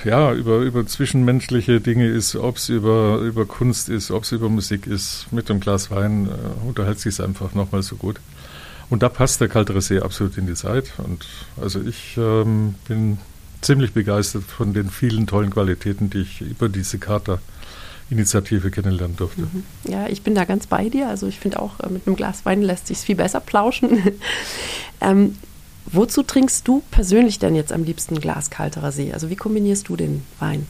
ja, 0.06 0.34
über, 0.34 0.60
über 0.60 0.86
zwischenmenschliche 0.86 1.82
Dinge 1.82 2.08
ist, 2.08 2.36
ob 2.36 2.58
es 2.58 2.70
über, 2.70 3.20
über 3.20 3.46
Kunst 3.46 3.90
ist, 3.90 4.12
ob 4.12 4.24
es 4.24 4.32
über 4.32 4.50
Musik 4.50 4.88
ist. 4.88 5.28
Mit 5.32 5.50
einem 5.50 5.60
Glas 5.60 5.92
Wein 5.92 6.28
äh, 6.28 6.68
unterhält 6.68 7.00
sich 7.00 7.14
es 7.14 7.22
einfach 7.22 7.54
nochmal 7.54 7.84
so 7.84 7.96
gut. 7.96 8.20
Und 8.92 9.02
da 9.02 9.10
passt 9.10 9.42
der 9.42 9.48
Kaltere 9.48 9.82
See 9.82 10.00
absolut 10.00 10.38
in 10.38 10.46
die 10.46 10.54
Zeit. 10.54 10.94
Und 11.00 11.26
also 11.60 11.82
ich 11.82 12.16
ähm, 12.18 12.76
bin 12.88 13.18
ziemlich 13.62 13.94
begeistert 13.94 14.44
von 14.44 14.74
den 14.74 14.92
vielen 14.92 15.26
tollen 15.26 15.50
Qualitäten, 15.50 16.12
die 16.12 16.20
ich 16.20 16.42
über 16.42 16.70
diese 16.70 17.00
Charta 17.00 17.40
Initiative 18.12 18.70
kennenlernen 18.70 19.16
durfte. 19.16 19.42
Mhm. 19.42 19.64
Ja, 19.86 20.08
ich 20.08 20.22
bin 20.22 20.36
da 20.36 20.46
ganz 20.46 20.68
bei 20.68 20.90
dir. 20.90 21.08
Also 21.08 21.28
ich 21.28 21.40
finde 21.40 21.60
auch, 21.60 21.80
äh, 21.80 21.90
mit 21.90 22.06
einem 22.06 22.16
Glas 22.16 22.46
Wein 22.46 22.62
lässt 22.62 22.88
sich 22.88 23.00
viel 23.00 23.16
besser 23.16 23.40
plauschen. 23.40 23.98
ähm, 25.02 25.36
Wozu 25.86 26.24
trinkst 26.24 26.68
du 26.68 26.84
persönlich 26.92 27.40
denn 27.40 27.56
jetzt 27.56 27.74
am 27.74 27.84
liebsten 27.84 28.20
Glas 28.20 28.50
kalterer 28.50 28.92
See? 28.92 29.12
Also 29.12 29.30
wie 29.30 29.36
kombinierst 29.36 29.90
du 29.90 29.96
den 29.96 30.24
Wein? 30.40 30.68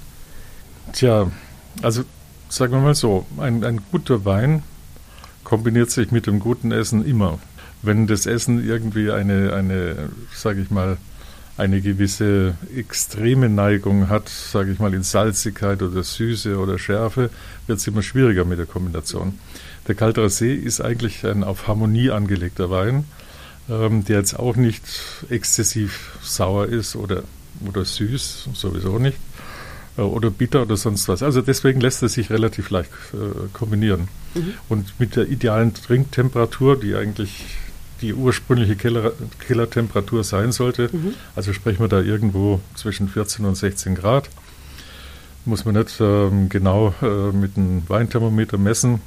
Tja, 0.93 1.29
also 1.81 2.03
sagen 2.49 2.73
wir 2.73 2.79
mal 2.79 2.95
so, 2.95 3.25
ein, 3.37 3.63
ein 3.63 3.81
guter 3.91 4.25
Wein 4.25 4.63
kombiniert 5.43 5.91
sich 5.91 6.11
mit 6.11 6.27
dem 6.27 6.39
guten 6.39 6.71
Essen 6.71 7.05
immer. 7.05 7.39
Wenn 7.83 8.07
das 8.07 8.25
Essen 8.25 8.65
irgendwie 8.67 9.11
eine, 9.11 9.53
eine 9.53 10.09
sage 10.33 10.61
ich 10.61 10.69
mal, 10.69 10.97
eine 11.57 11.81
gewisse 11.81 12.55
extreme 12.75 13.49
Neigung 13.49 14.09
hat, 14.09 14.29
sage 14.29 14.71
ich 14.71 14.79
mal, 14.79 14.93
in 14.93 15.03
Salzigkeit 15.03 15.81
oder 15.81 16.03
Süße 16.03 16.57
oder 16.57 16.79
Schärfe, 16.79 17.29
wird 17.67 17.79
es 17.79 17.87
immer 17.87 18.01
schwieriger 18.01 18.45
mit 18.45 18.57
der 18.57 18.65
Kombination. 18.65 19.37
Der 19.87 19.95
Kalterer 19.95 20.29
See 20.29 20.53
ist 20.53 20.81
eigentlich 20.81 21.25
ein 21.25 21.43
auf 21.43 21.67
Harmonie 21.67 22.11
angelegter 22.11 22.69
Wein 22.69 23.05
ähm, 23.69 24.03
der 24.05 24.17
jetzt 24.17 24.37
auch 24.37 24.55
nicht 24.55 24.83
exzessiv 25.29 26.17
sauer 26.21 26.67
ist 26.67 26.95
oder, 26.95 27.23
oder 27.65 27.85
süß, 27.85 28.49
sowieso 28.53 28.99
nicht, 28.99 29.17
äh, 29.97 30.01
oder 30.01 30.29
bitter 30.29 30.63
oder 30.63 30.77
sonst 30.77 31.07
was. 31.07 31.23
Also 31.23 31.41
deswegen 31.41 31.79
lässt 31.79 32.01
er 32.01 32.09
sich 32.09 32.29
relativ 32.29 32.69
leicht 32.69 32.91
äh, 33.13 33.47
kombinieren. 33.53 34.07
Mhm. 34.35 34.53
Und 34.69 34.99
mit 34.99 35.15
der 35.15 35.27
idealen 35.29 35.73
Trinktemperatur, 35.73 36.79
die 36.79 36.95
eigentlich 36.95 37.45
die 38.01 38.13
ursprüngliche 38.13 38.75
Keller, 38.75 39.13
Kellertemperatur 39.45 40.23
sein 40.23 40.51
sollte, 40.51 40.89
mhm. 40.91 41.13
also 41.35 41.53
sprechen 41.53 41.79
wir 41.79 41.87
da 41.87 42.01
irgendwo 42.01 42.59
zwischen 42.75 43.07
14 43.07 43.45
und 43.45 43.55
16 43.55 43.95
Grad, 43.95 44.29
muss 45.45 45.65
man 45.65 45.75
nicht 45.75 45.99
ähm, 45.99 46.49
genau 46.49 46.93
äh, 47.01 47.31
mit 47.31 47.57
einem 47.57 47.83
Weinthermometer 47.87 48.57
messen. 48.57 49.01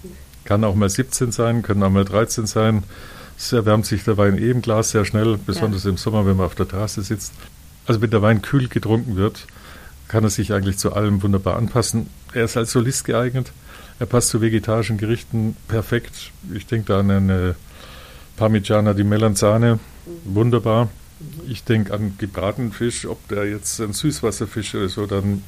Kann 0.45 0.65
auch 0.65 0.75
mal 0.75 0.89
17 0.89 1.33
sein, 1.33 1.63
können 1.63 1.83
auch 1.83 1.91
mal 1.91 2.05
13 2.05 2.47
sein. 2.47 2.83
Es 3.37 3.53
erwärmt 3.53 3.87
sich 3.87 4.05
der 4.05 4.17
Wein 4.17 4.37
im 4.37 4.63
Glas 4.63 4.91
sehr 4.91 5.05
schnell, 5.05 5.39
besonders 5.39 5.85
ja. 5.85 5.91
im 5.91 5.97
Sommer, 5.97 6.27
wenn 6.27 6.37
man 6.37 6.47
auf 6.47 6.55
der 6.55 6.69
Terrasse 6.69 7.03
sitzt. 7.03 7.33
Also 7.87 8.01
wenn 8.01 8.11
der 8.11 8.23
Wein 8.23 8.43
kühl 8.43 8.69
getrunken 8.69 9.17
wird, 9.17 9.47
kann 10.09 10.25
er 10.25 10.31
sich 10.31 10.53
eigentlich 10.53 10.79
zu 10.79 10.93
allem 10.93 11.23
wunderbar 11.23 11.57
anpassen. 11.57 12.09
Er 12.33 12.45
ist 12.45 12.57
als 12.57 12.73
Solist 12.73 13.05
geeignet. 13.05 13.53
Er 13.99 14.07
passt 14.07 14.29
zu 14.29 14.41
vegetarischen 14.41 14.99
Gerichten 14.99 15.57
perfekt. 15.69 16.33
Ich 16.53 16.67
denke 16.67 16.87
da 16.87 17.01
an 17.01 17.11
eine 17.11 17.55
Parmigiana 18.37 18.95
di 18.95 19.05
Melanzane, 19.05 19.79
wunderbar. 20.25 20.89
Ich 21.49 21.65
denke 21.65 21.95
an 21.95 22.15
gebratenen 22.19 22.73
Fisch, 22.73 23.07
ob 23.07 23.27
der 23.29 23.49
jetzt 23.49 23.81
ein 23.81 23.93
Süßwasserfisch 23.93 24.75
ist 24.75 24.99
oder 24.99 25.19
ein 25.19 25.43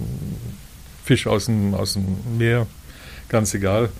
Fisch 1.04 1.26
aus 1.26 1.46
dem, 1.46 1.74
aus 1.74 1.94
dem 1.94 2.16
Meer, 2.38 2.66
ganz 3.28 3.54
egal. 3.54 3.90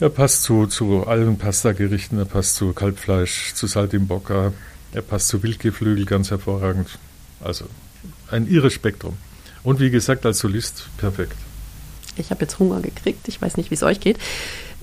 Er 0.00 0.10
passt 0.10 0.42
zu, 0.42 0.66
zu 0.66 1.06
allen 1.06 1.38
Pasta-Gerichten, 1.38 2.18
er 2.18 2.24
passt 2.24 2.56
zu 2.56 2.72
Kalbfleisch, 2.72 3.54
zu 3.54 3.66
Saltimbocca, 3.66 4.52
er 4.92 5.02
passt 5.02 5.28
zu 5.28 5.42
Wildgeflügel 5.42 6.04
ganz 6.04 6.30
hervorragend. 6.30 6.88
Also 7.40 7.66
ein 8.30 8.48
irres 8.48 8.74
Spektrum. 8.74 9.16
Und 9.62 9.80
wie 9.80 9.90
gesagt, 9.90 10.26
als 10.26 10.40
Solist 10.40 10.88
perfekt. 10.98 11.36
Ich 12.16 12.30
habe 12.30 12.42
jetzt 12.42 12.58
Hunger 12.58 12.80
gekriegt, 12.80 13.26
ich 13.28 13.40
weiß 13.40 13.56
nicht, 13.56 13.70
wie 13.70 13.74
es 13.74 13.82
euch 13.82 14.00
geht. 14.00 14.18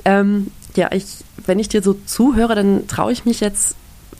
Ähm, 0.05 0.47
ja, 0.75 0.89
ich, 0.91 1.05
wenn 1.45 1.59
ich 1.59 1.69
dir 1.69 1.81
so 1.81 1.93
zuhöre, 2.05 2.55
dann 2.55 2.87
traue 2.87 3.11
ich 3.11 3.25
mich 3.25 3.39
jetzt, 3.39 3.75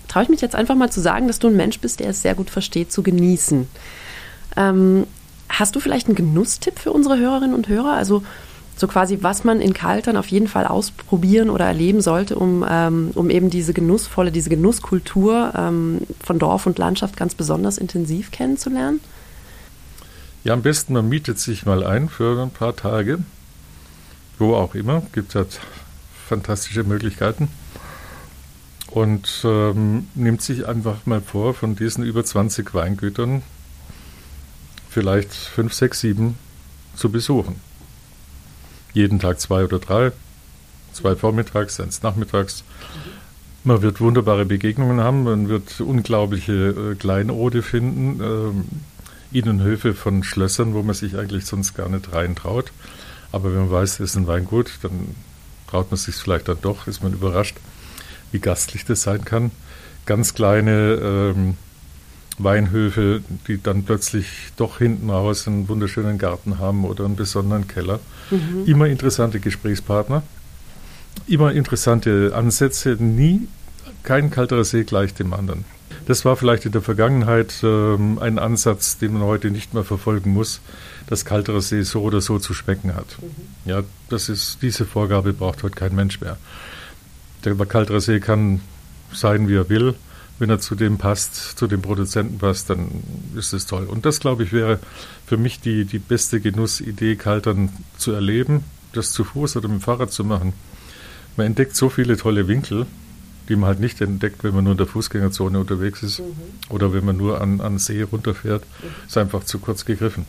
traue 0.08 0.24
ich 0.24 0.30
mich 0.30 0.42
jetzt 0.42 0.56
einfach 0.56 0.76
mal 0.76 0.92
zu 0.92 1.02
sagen, 1.02 1.28
dass 1.28 1.40
du 1.40 1.48
ein 1.48 1.56
Mensch 1.56 1.80
bist, 1.80 2.00
der 2.00 2.10
es 2.10 2.22
sehr 2.22 2.36
gut 2.36 2.50
versteht 2.50 2.92
zu 2.92 3.04
genießen. 3.04 3.68
Ähm, 4.58 5.08
hast 5.50 5.76
du 5.76 5.80
vielleicht 5.80 6.08
einen 6.08 6.16
Genusstipp 6.16 6.80
für 6.80 6.92
unsere 6.92 7.18
Hörerinnen 7.18 7.56
und 7.56 7.68
Hörer? 7.68 7.94
Also 7.94 8.24
so 8.76 8.88
quasi, 8.88 9.20
was 9.22 9.44
man 9.44 9.62
in 9.62 9.74
Kaltern 9.74 10.18
auf 10.18 10.28
jeden 10.28 10.48
Fall 10.48 10.66
ausprobieren 10.66 11.50
oder 11.50 11.66
erleben 11.66 12.02
sollte, 12.02 12.36
um, 12.36 12.66
ähm, 12.68 13.12
um 13.14 13.30
eben 13.30 13.50
diese 13.50 13.74
genussvolle, 13.74 14.32
diese 14.32 14.50
Genusskultur 14.50 15.54
ähm, 15.56 16.00
von 16.20 16.40
Dorf 16.40 16.66
und 16.66 16.80
Landschaft 16.80 17.16
ganz 17.16 17.36
besonders 17.36 17.78
intensiv 17.78 18.32
kennenzulernen? 18.32 19.00
Ja, 20.44 20.54
am 20.54 20.64
besten 20.64 20.94
man 20.94 21.08
mietet 21.08 21.38
sich 21.38 21.66
mal 21.66 21.84
ein 21.84 22.10
für 22.10 22.42
ein 22.42 22.50
paar 22.50 22.76
Tage, 22.76 23.20
wo 24.40 24.56
auch 24.56 24.74
immer, 24.74 25.04
gibt 25.14 25.36
halt 25.36 25.60
fantastische 26.32 26.86
Möglichkeiten 26.86 27.50
und 28.88 29.42
ähm, 29.44 30.08
nimmt 30.16 30.42
sich 30.42 30.66
einfach 30.66 31.06
mal 31.06 31.20
vor, 31.20 31.54
von 31.54 31.76
diesen 31.76 32.06
über 32.06 32.24
20 32.24 32.74
Weingütern 32.74 33.44
vielleicht 34.90 35.34
fünf, 35.34 35.74
sechs, 35.74 36.00
sieben 36.00 36.38
zu 36.96 37.12
besuchen. 37.12 37.58
Jeden 38.94 39.20
Tag 39.20 39.42
zwei 39.42 39.66
oder 39.66 39.80
drei, 39.80 40.14
zwei 40.94 41.18
vormittags, 41.18 41.82
eins 41.82 42.02
nachmittags. 42.02 42.64
Man 43.66 43.82
wird 43.82 44.00
wunderbare 44.00 44.46
Begegnungen 44.46 45.02
haben, 45.02 45.24
man 45.24 45.50
wird 45.50 45.82
unglaubliche 45.82 46.54
äh, 46.94 46.96
Kleinode 46.96 47.64
finden, 47.64 48.22
ähm, 48.22 48.66
Innenhöfe 49.34 49.94
von 49.94 50.24
Schlössern, 50.24 50.74
wo 50.74 50.82
man 50.82 50.96
sich 50.96 51.18
eigentlich 51.18 51.46
sonst 51.46 51.74
gar 51.74 51.90
nicht 51.90 52.14
reintraut. 52.14 52.72
Aber 53.34 53.52
wenn 53.54 53.60
man 53.60 53.72
weiß, 53.72 53.96
es 53.96 54.12
ist 54.12 54.16
ein 54.16 54.28
Weingut, 54.28 54.72
dann 54.82 55.16
traut 55.72 55.90
man 55.90 55.98
sich 55.98 56.16
vielleicht 56.16 56.50
dann 56.50 56.58
doch, 56.62 56.88
ist 56.88 57.02
man 57.02 57.14
überrascht, 57.14 57.56
wie 58.32 58.40
gastlich 58.40 58.86
das 58.86 59.04
sein 59.04 59.24
kann. 59.26 59.52
Ganz 60.06 60.34
kleine 60.34 61.00
ähm, 61.02 61.56
Weinhöfe, 62.38 63.22
die 63.48 63.62
dann 63.62 63.84
plötzlich 63.84 64.28
doch 64.58 64.80
hinten 64.80 65.10
raus 65.10 65.48
einen 65.48 65.70
wunderschönen 65.70 66.18
Garten 66.18 66.60
haben 66.60 66.84
oder 66.86 67.06
einen 67.06 67.16
besonderen 67.16 67.68
Keller. 67.68 68.00
Mhm. 68.30 68.66
Immer 68.66 68.88
interessante 68.88 69.40
Gesprächspartner, 69.40 70.24
immer 71.28 71.54
interessante 71.54 72.34
Ansätze, 72.36 72.98
nie 73.00 73.48
kein 74.04 74.32
kalterer 74.32 74.64
See 74.64 74.84
gleich 74.84 75.14
dem 75.14 75.34
anderen. 75.34 75.66
Das 76.08 76.26
war 76.26 76.36
vielleicht 76.36 76.66
in 76.66 76.72
der 76.72 76.82
Vergangenheit 76.82 77.54
ähm, 77.64 78.18
ein 78.20 78.40
Ansatz, 78.40 78.98
den 78.98 79.14
man 79.14 79.24
heute 79.24 79.52
nicht 79.52 79.74
mehr 79.74 79.84
verfolgen 79.84 80.32
muss, 80.32 80.62
dass 81.08 81.26
kalterer 81.26 81.62
See 81.62 81.84
so 81.84 82.02
oder 82.02 82.22
so 82.22 82.40
zu 82.40 82.54
schmecken 82.54 82.96
hat. 82.96 83.18
Mhm. 83.22 83.70
Ja, 83.70 83.84
das 84.10 84.30
ist, 84.30 84.60
diese 84.62 84.86
Vorgabe 84.86 85.34
braucht 85.34 85.64
heute 85.64 85.76
kein 85.76 85.96
Mensch 85.96 86.22
mehr. 86.22 86.38
Der 87.46 87.56
kalterer 87.66 88.02
See 88.02 88.20
kann 88.20 88.62
sein, 89.14 89.48
wie 89.48 89.56
er 89.56 89.70
will 89.70 89.96
wenn 90.42 90.50
er 90.50 90.60
zu 90.60 90.74
dem 90.74 90.98
passt, 90.98 91.36
zu 91.36 91.68
dem 91.68 91.84
Produzenten 91.84 92.40
passt, 92.40 92.72
dann 92.72 92.88
ist 93.36 93.54
es 93.54 93.68
toll. 93.68 93.84
Und 93.84 94.08
das, 94.08 94.20
glaube 94.20 94.44
ich, 94.44 94.52
wäre 94.52 94.80
für 95.28 95.38
mich 95.38 95.60
die, 95.60 95.86
die 95.86 96.00
beste 96.00 96.42
Genussidee, 96.42 97.16
Kaltern 97.16 97.70
zu 97.96 98.12
erleben, 98.12 98.64
das 98.92 99.12
zu 99.12 99.24
Fuß 99.24 99.56
oder 99.58 99.68
mit 99.68 99.78
dem 99.78 99.82
Fahrrad 99.84 100.12
zu 100.12 100.26
machen. 100.26 100.54
Man 101.38 101.46
entdeckt 101.46 101.76
so 101.76 101.90
viele 101.90 102.18
tolle 102.18 102.48
Winkel, 102.48 102.88
die 103.52 103.58
man 103.58 103.68
halt 103.68 103.82
nicht 103.82 104.00
entdeckt, 104.00 104.46
wenn 104.46 104.56
man 104.56 104.64
nur 104.64 104.72
in 104.72 104.78
der 104.78 104.88
Fußgängerzone 104.88 105.60
unterwegs 105.60 106.02
ist 106.04 106.20
mhm. 106.20 106.32
oder 106.70 106.94
wenn 106.94 107.04
man 107.04 107.18
nur 107.18 107.42
an, 107.42 107.60
an 107.60 107.80
See 107.80 108.02
runterfährt. 108.02 108.64
Mhm. 108.64 108.88
Ist 109.06 109.18
einfach 109.18 109.44
zu 109.44 109.60
kurz 109.60 109.84
gegriffen. 109.84 110.26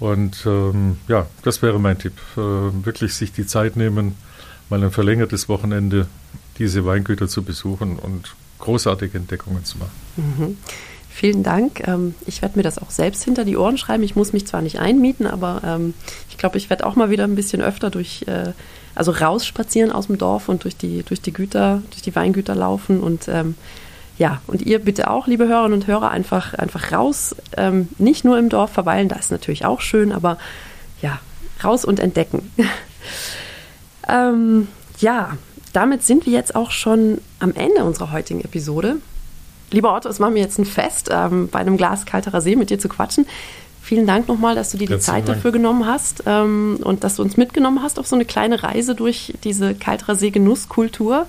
Und 0.00 0.46
ähm, 0.46 0.96
ja, 1.08 1.26
das 1.42 1.60
wäre 1.60 1.78
mein 1.78 1.98
Tipp. 1.98 2.14
Äh, 2.36 2.40
wirklich 2.40 3.12
sich 3.12 3.32
die 3.32 3.44
Zeit 3.44 3.76
nehmen, 3.76 4.14
mal 4.70 4.82
ein 4.82 4.90
verlängertes 4.90 5.50
Wochenende 5.50 6.06
diese 6.58 6.86
Weingüter 6.86 7.28
zu 7.28 7.42
besuchen 7.42 7.98
und 7.98 8.34
großartige 8.60 9.18
Entdeckungen 9.18 9.66
zu 9.66 9.76
machen. 9.76 9.92
Mhm. 10.16 10.56
Vielen 11.10 11.42
Dank. 11.42 11.86
Ähm, 11.86 12.14
ich 12.26 12.42
werde 12.42 12.56
mir 12.56 12.62
das 12.62 12.78
auch 12.78 12.90
selbst 12.90 13.24
hinter 13.24 13.44
die 13.44 13.56
Ohren 13.56 13.78
schreiben. 13.78 14.02
Ich 14.02 14.14
muss 14.14 14.32
mich 14.32 14.46
zwar 14.46 14.62
nicht 14.62 14.78
einmieten, 14.78 15.26
aber 15.26 15.62
ähm, 15.64 15.94
ich 16.30 16.38
glaube, 16.38 16.58
ich 16.58 16.70
werde 16.70 16.86
auch 16.86 16.96
mal 16.96 17.10
wieder 17.10 17.24
ein 17.24 17.34
bisschen 17.34 17.60
öfter 17.60 17.90
durch, 17.90 18.24
äh, 18.28 18.52
also 18.94 19.12
rausspazieren 19.12 19.90
aus 19.90 20.06
dem 20.06 20.18
Dorf 20.18 20.48
und 20.48 20.64
durch 20.64 20.76
die, 20.76 21.02
durch 21.02 21.20
die 21.20 21.32
Güter, 21.32 21.82
durch 21.90 22.02
die 22.02 22.14
Weingüter 22.14 22.54
laufen 22.54 23.00
und 23.00 23.28
ähm, 23.28 23.54
ja, 24.16 24.42
und 24.48 24.62
ihr 24.62 24.80
bitte 24.80 25.10
auch, 25.10 25.28
liebe 25.28 25.46
Hörerinnen 25.46 25.78
und 25.78 25.86
Hörer, 25.86 26.10
einfach, 26.10 26.52
einfach 26.54 26.90
raus, 26.90 27.36
nicht 27.98 28.24
nur 28.24 28.36
im 28.36 28.48
Dorf 28.48 28.72
verweilen, 28.72 29.08
da 29.08 29.14
ist 29.14 29.30
natürlich 29.30 29.64
auch 29.64 29.80
schön, 29.80 30.10
aber 30.10 30.38
ja, 31.00 31.20
raus 31.62 31.84
und 31.84 32.00
entdecken. 32.00 32.50
ähm, 34.08 34.66
ja, 34.98 35.36
damit 35.72 36.02
sind 36.02 36.26
wir 36.26 36.32
jetzt 36.32 36.56
auch 36.56 36.70
schon 36.70 37.18
am 37.38 37.54
Ende 37.54 37.84
unserer 37.84 38.10
heutigen 38.12 38.40
Episode. 38.40 38.96
Lieber 39.70 39.94
Otto, 39.94 40.08
es 40.08 40.20
war 40.20 40.30
mir 40.30 40.40
jetzt 40.40 40.58
ein 40.58 40.64
Fest, 40.64 41.10
ähm, 41.12 41.48
bei 41.48 41.58
einem 41.58 41.76
Glas 41.76 42.06
kalterer 42.06 42.40
See 42.40 42.56
mit 42.56 42.70
dir 42.70 42.78
zu 42.78 42.88
quatschen. 42.88 43.26
Vielen 43.82 44.06
Dank 44.06 44.28
nochmal, 44.28 44.54
dass 44.54 44.70
du 44.70 44.76
dir 44.76 44.86
die 44.86 44.98
Zeit 44.98 45.28
dafür 45.28 45.50
genommen 45.50 45.86
hast 45.86 46.24
ähm, 46.26 46.78
und 46.82 47.04
dass 47.04 47.16
du 47.16 47.22
uns 47.22 47.38
mitgenommen 47.38 47.82
hast 47.82 47.98
auf 47.98 48.06
so 48.06 48.16
eine 48.16 48.26
kleine 48.26 48.62
Reise 48.62 48.94
durch 48.94 49.32
diese 49.44 49.74
kalterer 49.74 50.14
See 50.14 50.30
Genusskultur. 50.30 51.26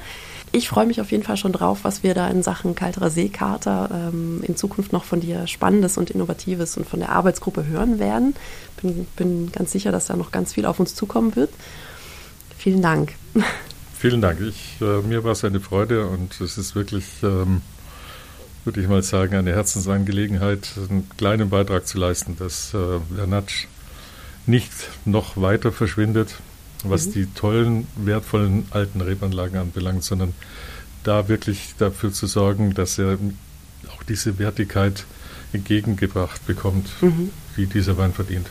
Ich 0.51 0.67
freue 0.67 0.87
mich 0.87 0.99
auf 0.99 1.11
jeden 1.11 1.23
Fall 1.23 1.37
schon 1.37 1.51
drauf, 1.51 1.79
was 1.83 2.01
wir 2.01 2.13
da 2.13 2.27
in 2.27 2.41
Sachen 2.41 2.73
kalterer 2.75 3.11
Seekater 3.11 4.09
ähm, 4.11 4.43
in 4.45 4.55
Zukunft 4.57 4.91
noch 4.91 5.03
von 5.03 5.21
dir 5.21 5.45
Spannendes 5.47 5.97
und 5.97 6.09
Innovatives 6.09 6.75
und 6.75 6.87
von 6.87 6.99
der 6.99 7.09
Arbeitsgruppe 7.09 7.65
hören 7.65 7.99
werden. 7.99 8.35
Bin, 8.81 9.05
bin 9.15 9.51
ganz 9.51 9.71
sicher, 9.71 9.91
dass 9.91 10.07
da 10.07 10.15
noch 10.15 10.31
ganz 10.31 10.53
viel 10.53 10.65
auf 10.65 10.79
uns 10.79 10.95
zukommen 10.95 11.35
wird. 11.35 11.51
Vielen 12.57 12.81
Dank. 12.81 13.13
Vielen 13.97 14.21
Dank. 14.21 14.41
Ich, 14.41 14.81
äh, 14.81 15.01
mir 15.01 15.23
war 15.23 15.33
es 15.33 15.43
eine 15.43 15.59
Freude 15.59 16.07
und 16.07 16.41
es 16.41 16.57
ist 16.57 16.73
wirklich, 16.73 17.05
ähm, 17.21 17.61
würde 18.65 18.81
ich 18.81 18.87
mal 18.87 19.03
sagen, 19.03 19.35
eine 19.35 19.51
Herzensangelegenheit, 19.51 20.69
einen 20.89 21.09
kleinen 21.17 21.49
Beitrag 21.49 21.87
zu 21.87 21.97
leisten, 21.97 22.35
dass 22.37 22.73
äh, 22.73 23.25
Natsch 23.25 23.67
nicht 24.45 24.71
noch 25.05 25.37
weiter 25.37 25.71
verschwindet, 25.71 26.35
was 26.83 27.07
mhm. 27.07 27.11
die 27.13 27.25
tollen, 27.27 27.87
wertvollen 27.95 28.65
alten 28.71 29.01
Rebanlagen 29.01 29.57
anbelangt, 29.57 30.03
sondern 30.03 30.33
da 31.03 31.27
wirklich 31.27 31.75
dafür 31.77 32.11
zu 32.11 32.27
sorgen, 32.27 32.73
dass 32.73 32.99
er 32.99 33.17
auch 33.95 34.03
diese 34.03 34.39
Wertigkeit 34.39 35.05
entgegengebracht 35.53 36.45
bekommt, 36.45 36.89
mhm. 37.01 37.31
die 37.57 37.65
dieser 37.65 37.97
Wein 37.97 38.13
verdient. 38.13 38.47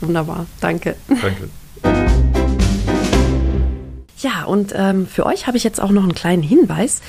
Wunderbar, 0.00 0.46
danke. 0.60 0.96
Danke. 1.08 1.48
Ja, 4.18 4.44
und 4.44 4.72
ähm, 4.74 5.06
für 5.06 5.26
euch 5.26 5.46
habe 5.46 5.56
ich 5.56 5.64
jetzt 5.64 5.80
auch 5.80 5.90
noch 5.90 6.02
einen 6.02 6.14
kleinen 6.14 6.42
Hinweis. 6.42 7.00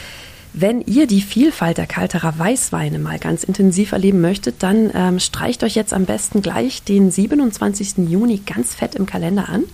Wenn 0.60 0.82
ihr 0.82 1.06
die 1.06 1.22
Vielfalt 1.22 1.78
der 1.78 1.86
Kalterer 1.86 2.40
Weißweine 2.40 2.98
mal 2.98 3.20
ganz 3.20 3.44
intensiv 3.44 3.92
erleben 3.92 4.22
möchtet, 4.22 4.64
dann 4.64 4.90
ähm, 4.96 5.20
streicht 5.20 5.64
euch 5.64 5.76
jetzt 5.76 5.94
am 5.94 6.06
besten 6.06 6.42
gleich 6.42 6.82
den 6.82 7.12
27. 7.12 8.10
Juni 8.10 8.40
ganz 8.40 8.74
fett 8.74 8.96
im 8.96 9.06
Kalender 9.06 9.50
an. 9.50 9.66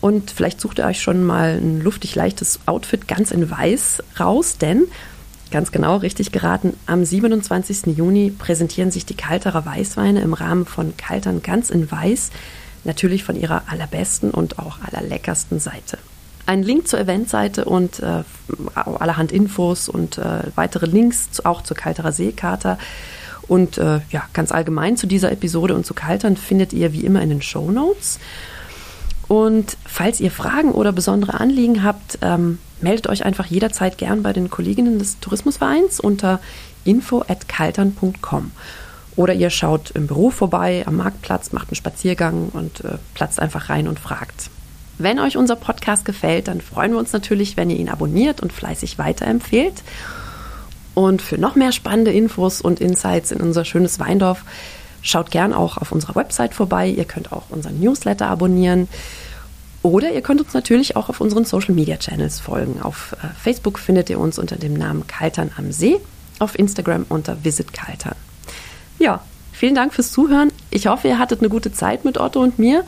Und 0.00 0.30
vielleicht 0.30 0.62
sucht 0.62 0.78
ihr 0.78 0.86
euch 0.86 1.02
schon 1.02 1.24
mal 1.24 1.60
ein 1.60 1.82
luftig 1.82 2.14
leichtes 2.14 2.60
Outfit 2.64 3.06
ganz 3.06 3.32
in 3.32 3.50
Weiß 3.50 4.02
raus, 4.18 4.56
denn 4.56 4.84
ganz 5.50 5.72
genau 5.72 5.98
richtig 5.98 6.32
geraten, 6.32 6.72
am 6.86 7.04
27. 7.04 7.94
Juni 7.94 8.30
präsentieren 8.30 8.90
sich 8.90 9.04
die 9.04 9.18
Kalterer 9.18 9.66
Weißweine 9.66 10.22
im 10.22 10.32
Rahmen 10.32 10.64
von 10.64 10.96
Kaltern 10.96 11.42
ganz 11.42 11.68
in 11.68 11.90
Weiß, 11.90 12.30
natürlich 12.84 13.24
von 13.24 13.38
ihrer 13.38 13.64
allerbesten 13.66 14.30
und 14.30 14.58
auch 14.58 14.78
allerleckersten 14.80 15.60
Seite. 15.60 15.98
Ein 16.46 16.62
Link 16.62 16.88
zur 16.88 17.00
Eventseite 17.00 17.64
und 17.64 18.00
äh, 18.00 18.22
allerhand 18.74 19.32
Infos 19.32 19.88
und 19.88 20.18
äh, 20.18 20.42
weitere 20.54 20.86
Links 20.86 21.30
zu, 21.32 21.46
auch 21.46 21.62
zur 21.62 21.76
Kalterer 21.76 22.12
Seekarte. 22.12 22.78
Und 23.48 23.78
äh, 23.78 24.00
ja, 24.10 24.24
ganz 24.32 24.52
allgemein 24.52 24.96
zu 24.96 25.06
dieser 25.06 25.32
Episode 25.32 25.74
und 25.74 25.84
zu 25.86 25.94
Kaltern 25.94 26.36
findet 26.36 26.72
ihr 26.72 26.92
wie 26.92 27.04
immer 27.04 27.22
in 27.22 27.30
den 27.30 27.42
Show 27.42 27.70
Notes. 27.70 28.18
Und 29.28 29.76
falls 29.86 30.20
ihr 30.20 30.30
Fragen 30.30 30.72
oder 30.72 30.92
besondere 30.92 31.40
Anliegen 31.40 31.82
habt, 31.82 32.18
ähm, 32.22 32.58
meldet 32.80 33.06
euch 33.06 33.24
einfach 33.24 33.46
jederzeit 33.46 33.96
gern 33.96 34.22
bei 34.22 34.32
den 34.32 34.50
Kolleginnen 34.50 34.98
des 34.98 35.18
Tourismusvereins 35.20 36.00
unter 36.00 36.40
info@kaltern.com. 36.84 38.50
Oder 39.16 39.34
ihr 39.34 39.50
schaut 39.50 39.92
im 39.92 40.06
Büro 40.08 40.30
vorbei, 40.30 40.84
am 40.86 40.96
Marktplatz, 40.96 41.52
macht 41.52 41.68
einen 41.68 41.76
Spaziergang 41.76 42.48
und 42.52 42.84
äh, 42.84 42.98
platzt 43.14 43.40
einfach 43.40 43.70
rein 43.70 43.88
und 43.88 43.98
fragt. 43.98 44.50
Wenn 44.98 45.18
euch 45.18 45.36
unser 45.36 45.56
Podcast 45.56 46.04
gefällt, 46.04 46.48
dann 46.48 46.60
freuen 46.60 46.92
wir 46.92 46.98
uns 46.98 47.12
natürlich, 47.12 47.56
wenn 47.56 47.70
ihr 47.70 47.76
ihn 47.76 47.88
abonniert 47.88 48.40
und 48.40 48.52
fleißig 48.52 48.98
weiterempfehlt. 48.98 49.82
Und 50.94 51.20
für 51.20 51.38
noch 51.38 51.56
mehr 51.56 51.72
spannende 51.72 52.12
Infos 52.12 52.60
und 52.60 52.80
Insights 52.80 53.32
in 53.32 53.40
unser 53.40 53.64
schönes 53.64 53.98
Weindorf, 53.98 54.44
schaut 55.02 55.30
gern 55.30 55.52
auch 55.52 55.76
auf 55.76 55.90
unserer 55.92 56.14
Website 56.14 56.54
vorbei. 56.54 56.88
Ihr 56.88 57.04
könnt 57.04 57.32
auch 57.32 57.50
unseren 57.50 57.80
Newsletter 57.80 58.28
abonnieren. 58.28 58.88
Oder 59.82 60.12
ihr 60.12 60.22
könnt 60.22 60.40
uns 60.40 60.54
natürlich 60.54 60.96
auch 60.96 61.10
auf 61.10 61.20
unseren 61.20 61.44
Social 61.44 61.74
Media 61.74 61.98
Channels 61.98 62.40
folgen. 62.40 62.80
Auf 62.80 63.14
äh, 63.22 63.26
Facebook 63.38 63.78
findet 63.78 64.08
ihr 64.08 64.18
uns 64.18 64.38
unter 64.38 64.56
dem 64.56 64.72
Namen 64.72 65.06
Kaltern 65.06 65.50
am 65.58 65.72
See, 65.72 65.96
auf 66.38 66.58
Instagram 66.58 67.04
unter 67.10 67.44
Visit 67.44 67.74
Kaltern. 67.74 68.14
Ja, 68.98 69.22
vielen 69.52 69.74
Dank 69.74 69.92
fürs 69.92 70.10
Zuhören. 70.10 70.50
Ich 70.70 70.86
hoffe, 70.86 71.08
ihr 71.08 71.18
hattet 71.18 71.40
eine 71.40 71.50
gute 71.50 71.70
Zeit 71.70 72.06
mit 72.06 72.16
Otto 72.16 72.40
und 72.40 72.58
mir 72.58 72.84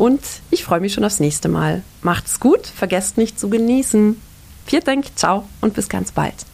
und 0.00 0.22
ich 0.50 0.64
freue 0.64 0.80
mich 0.80 0.94
schon 0.94 1.04
aufs 1.04 1.20
nächste 1.20 1.50
Mal. 1.50 1.82
Macht's 2.00 2.40
gut, 2.40 2.66
vergesst 2.66 3.18
nicht 3.18 3.38
zu 3.38 3.50
genießen. 3.50 4.18
Vielen 4.64 4.84
Dank, 4.84 5.04
ciao 5.14 5.44
und 5.60 5.74
bis 5.74 5.90
ganz 5.90 6.10
bald. 6.10 6.46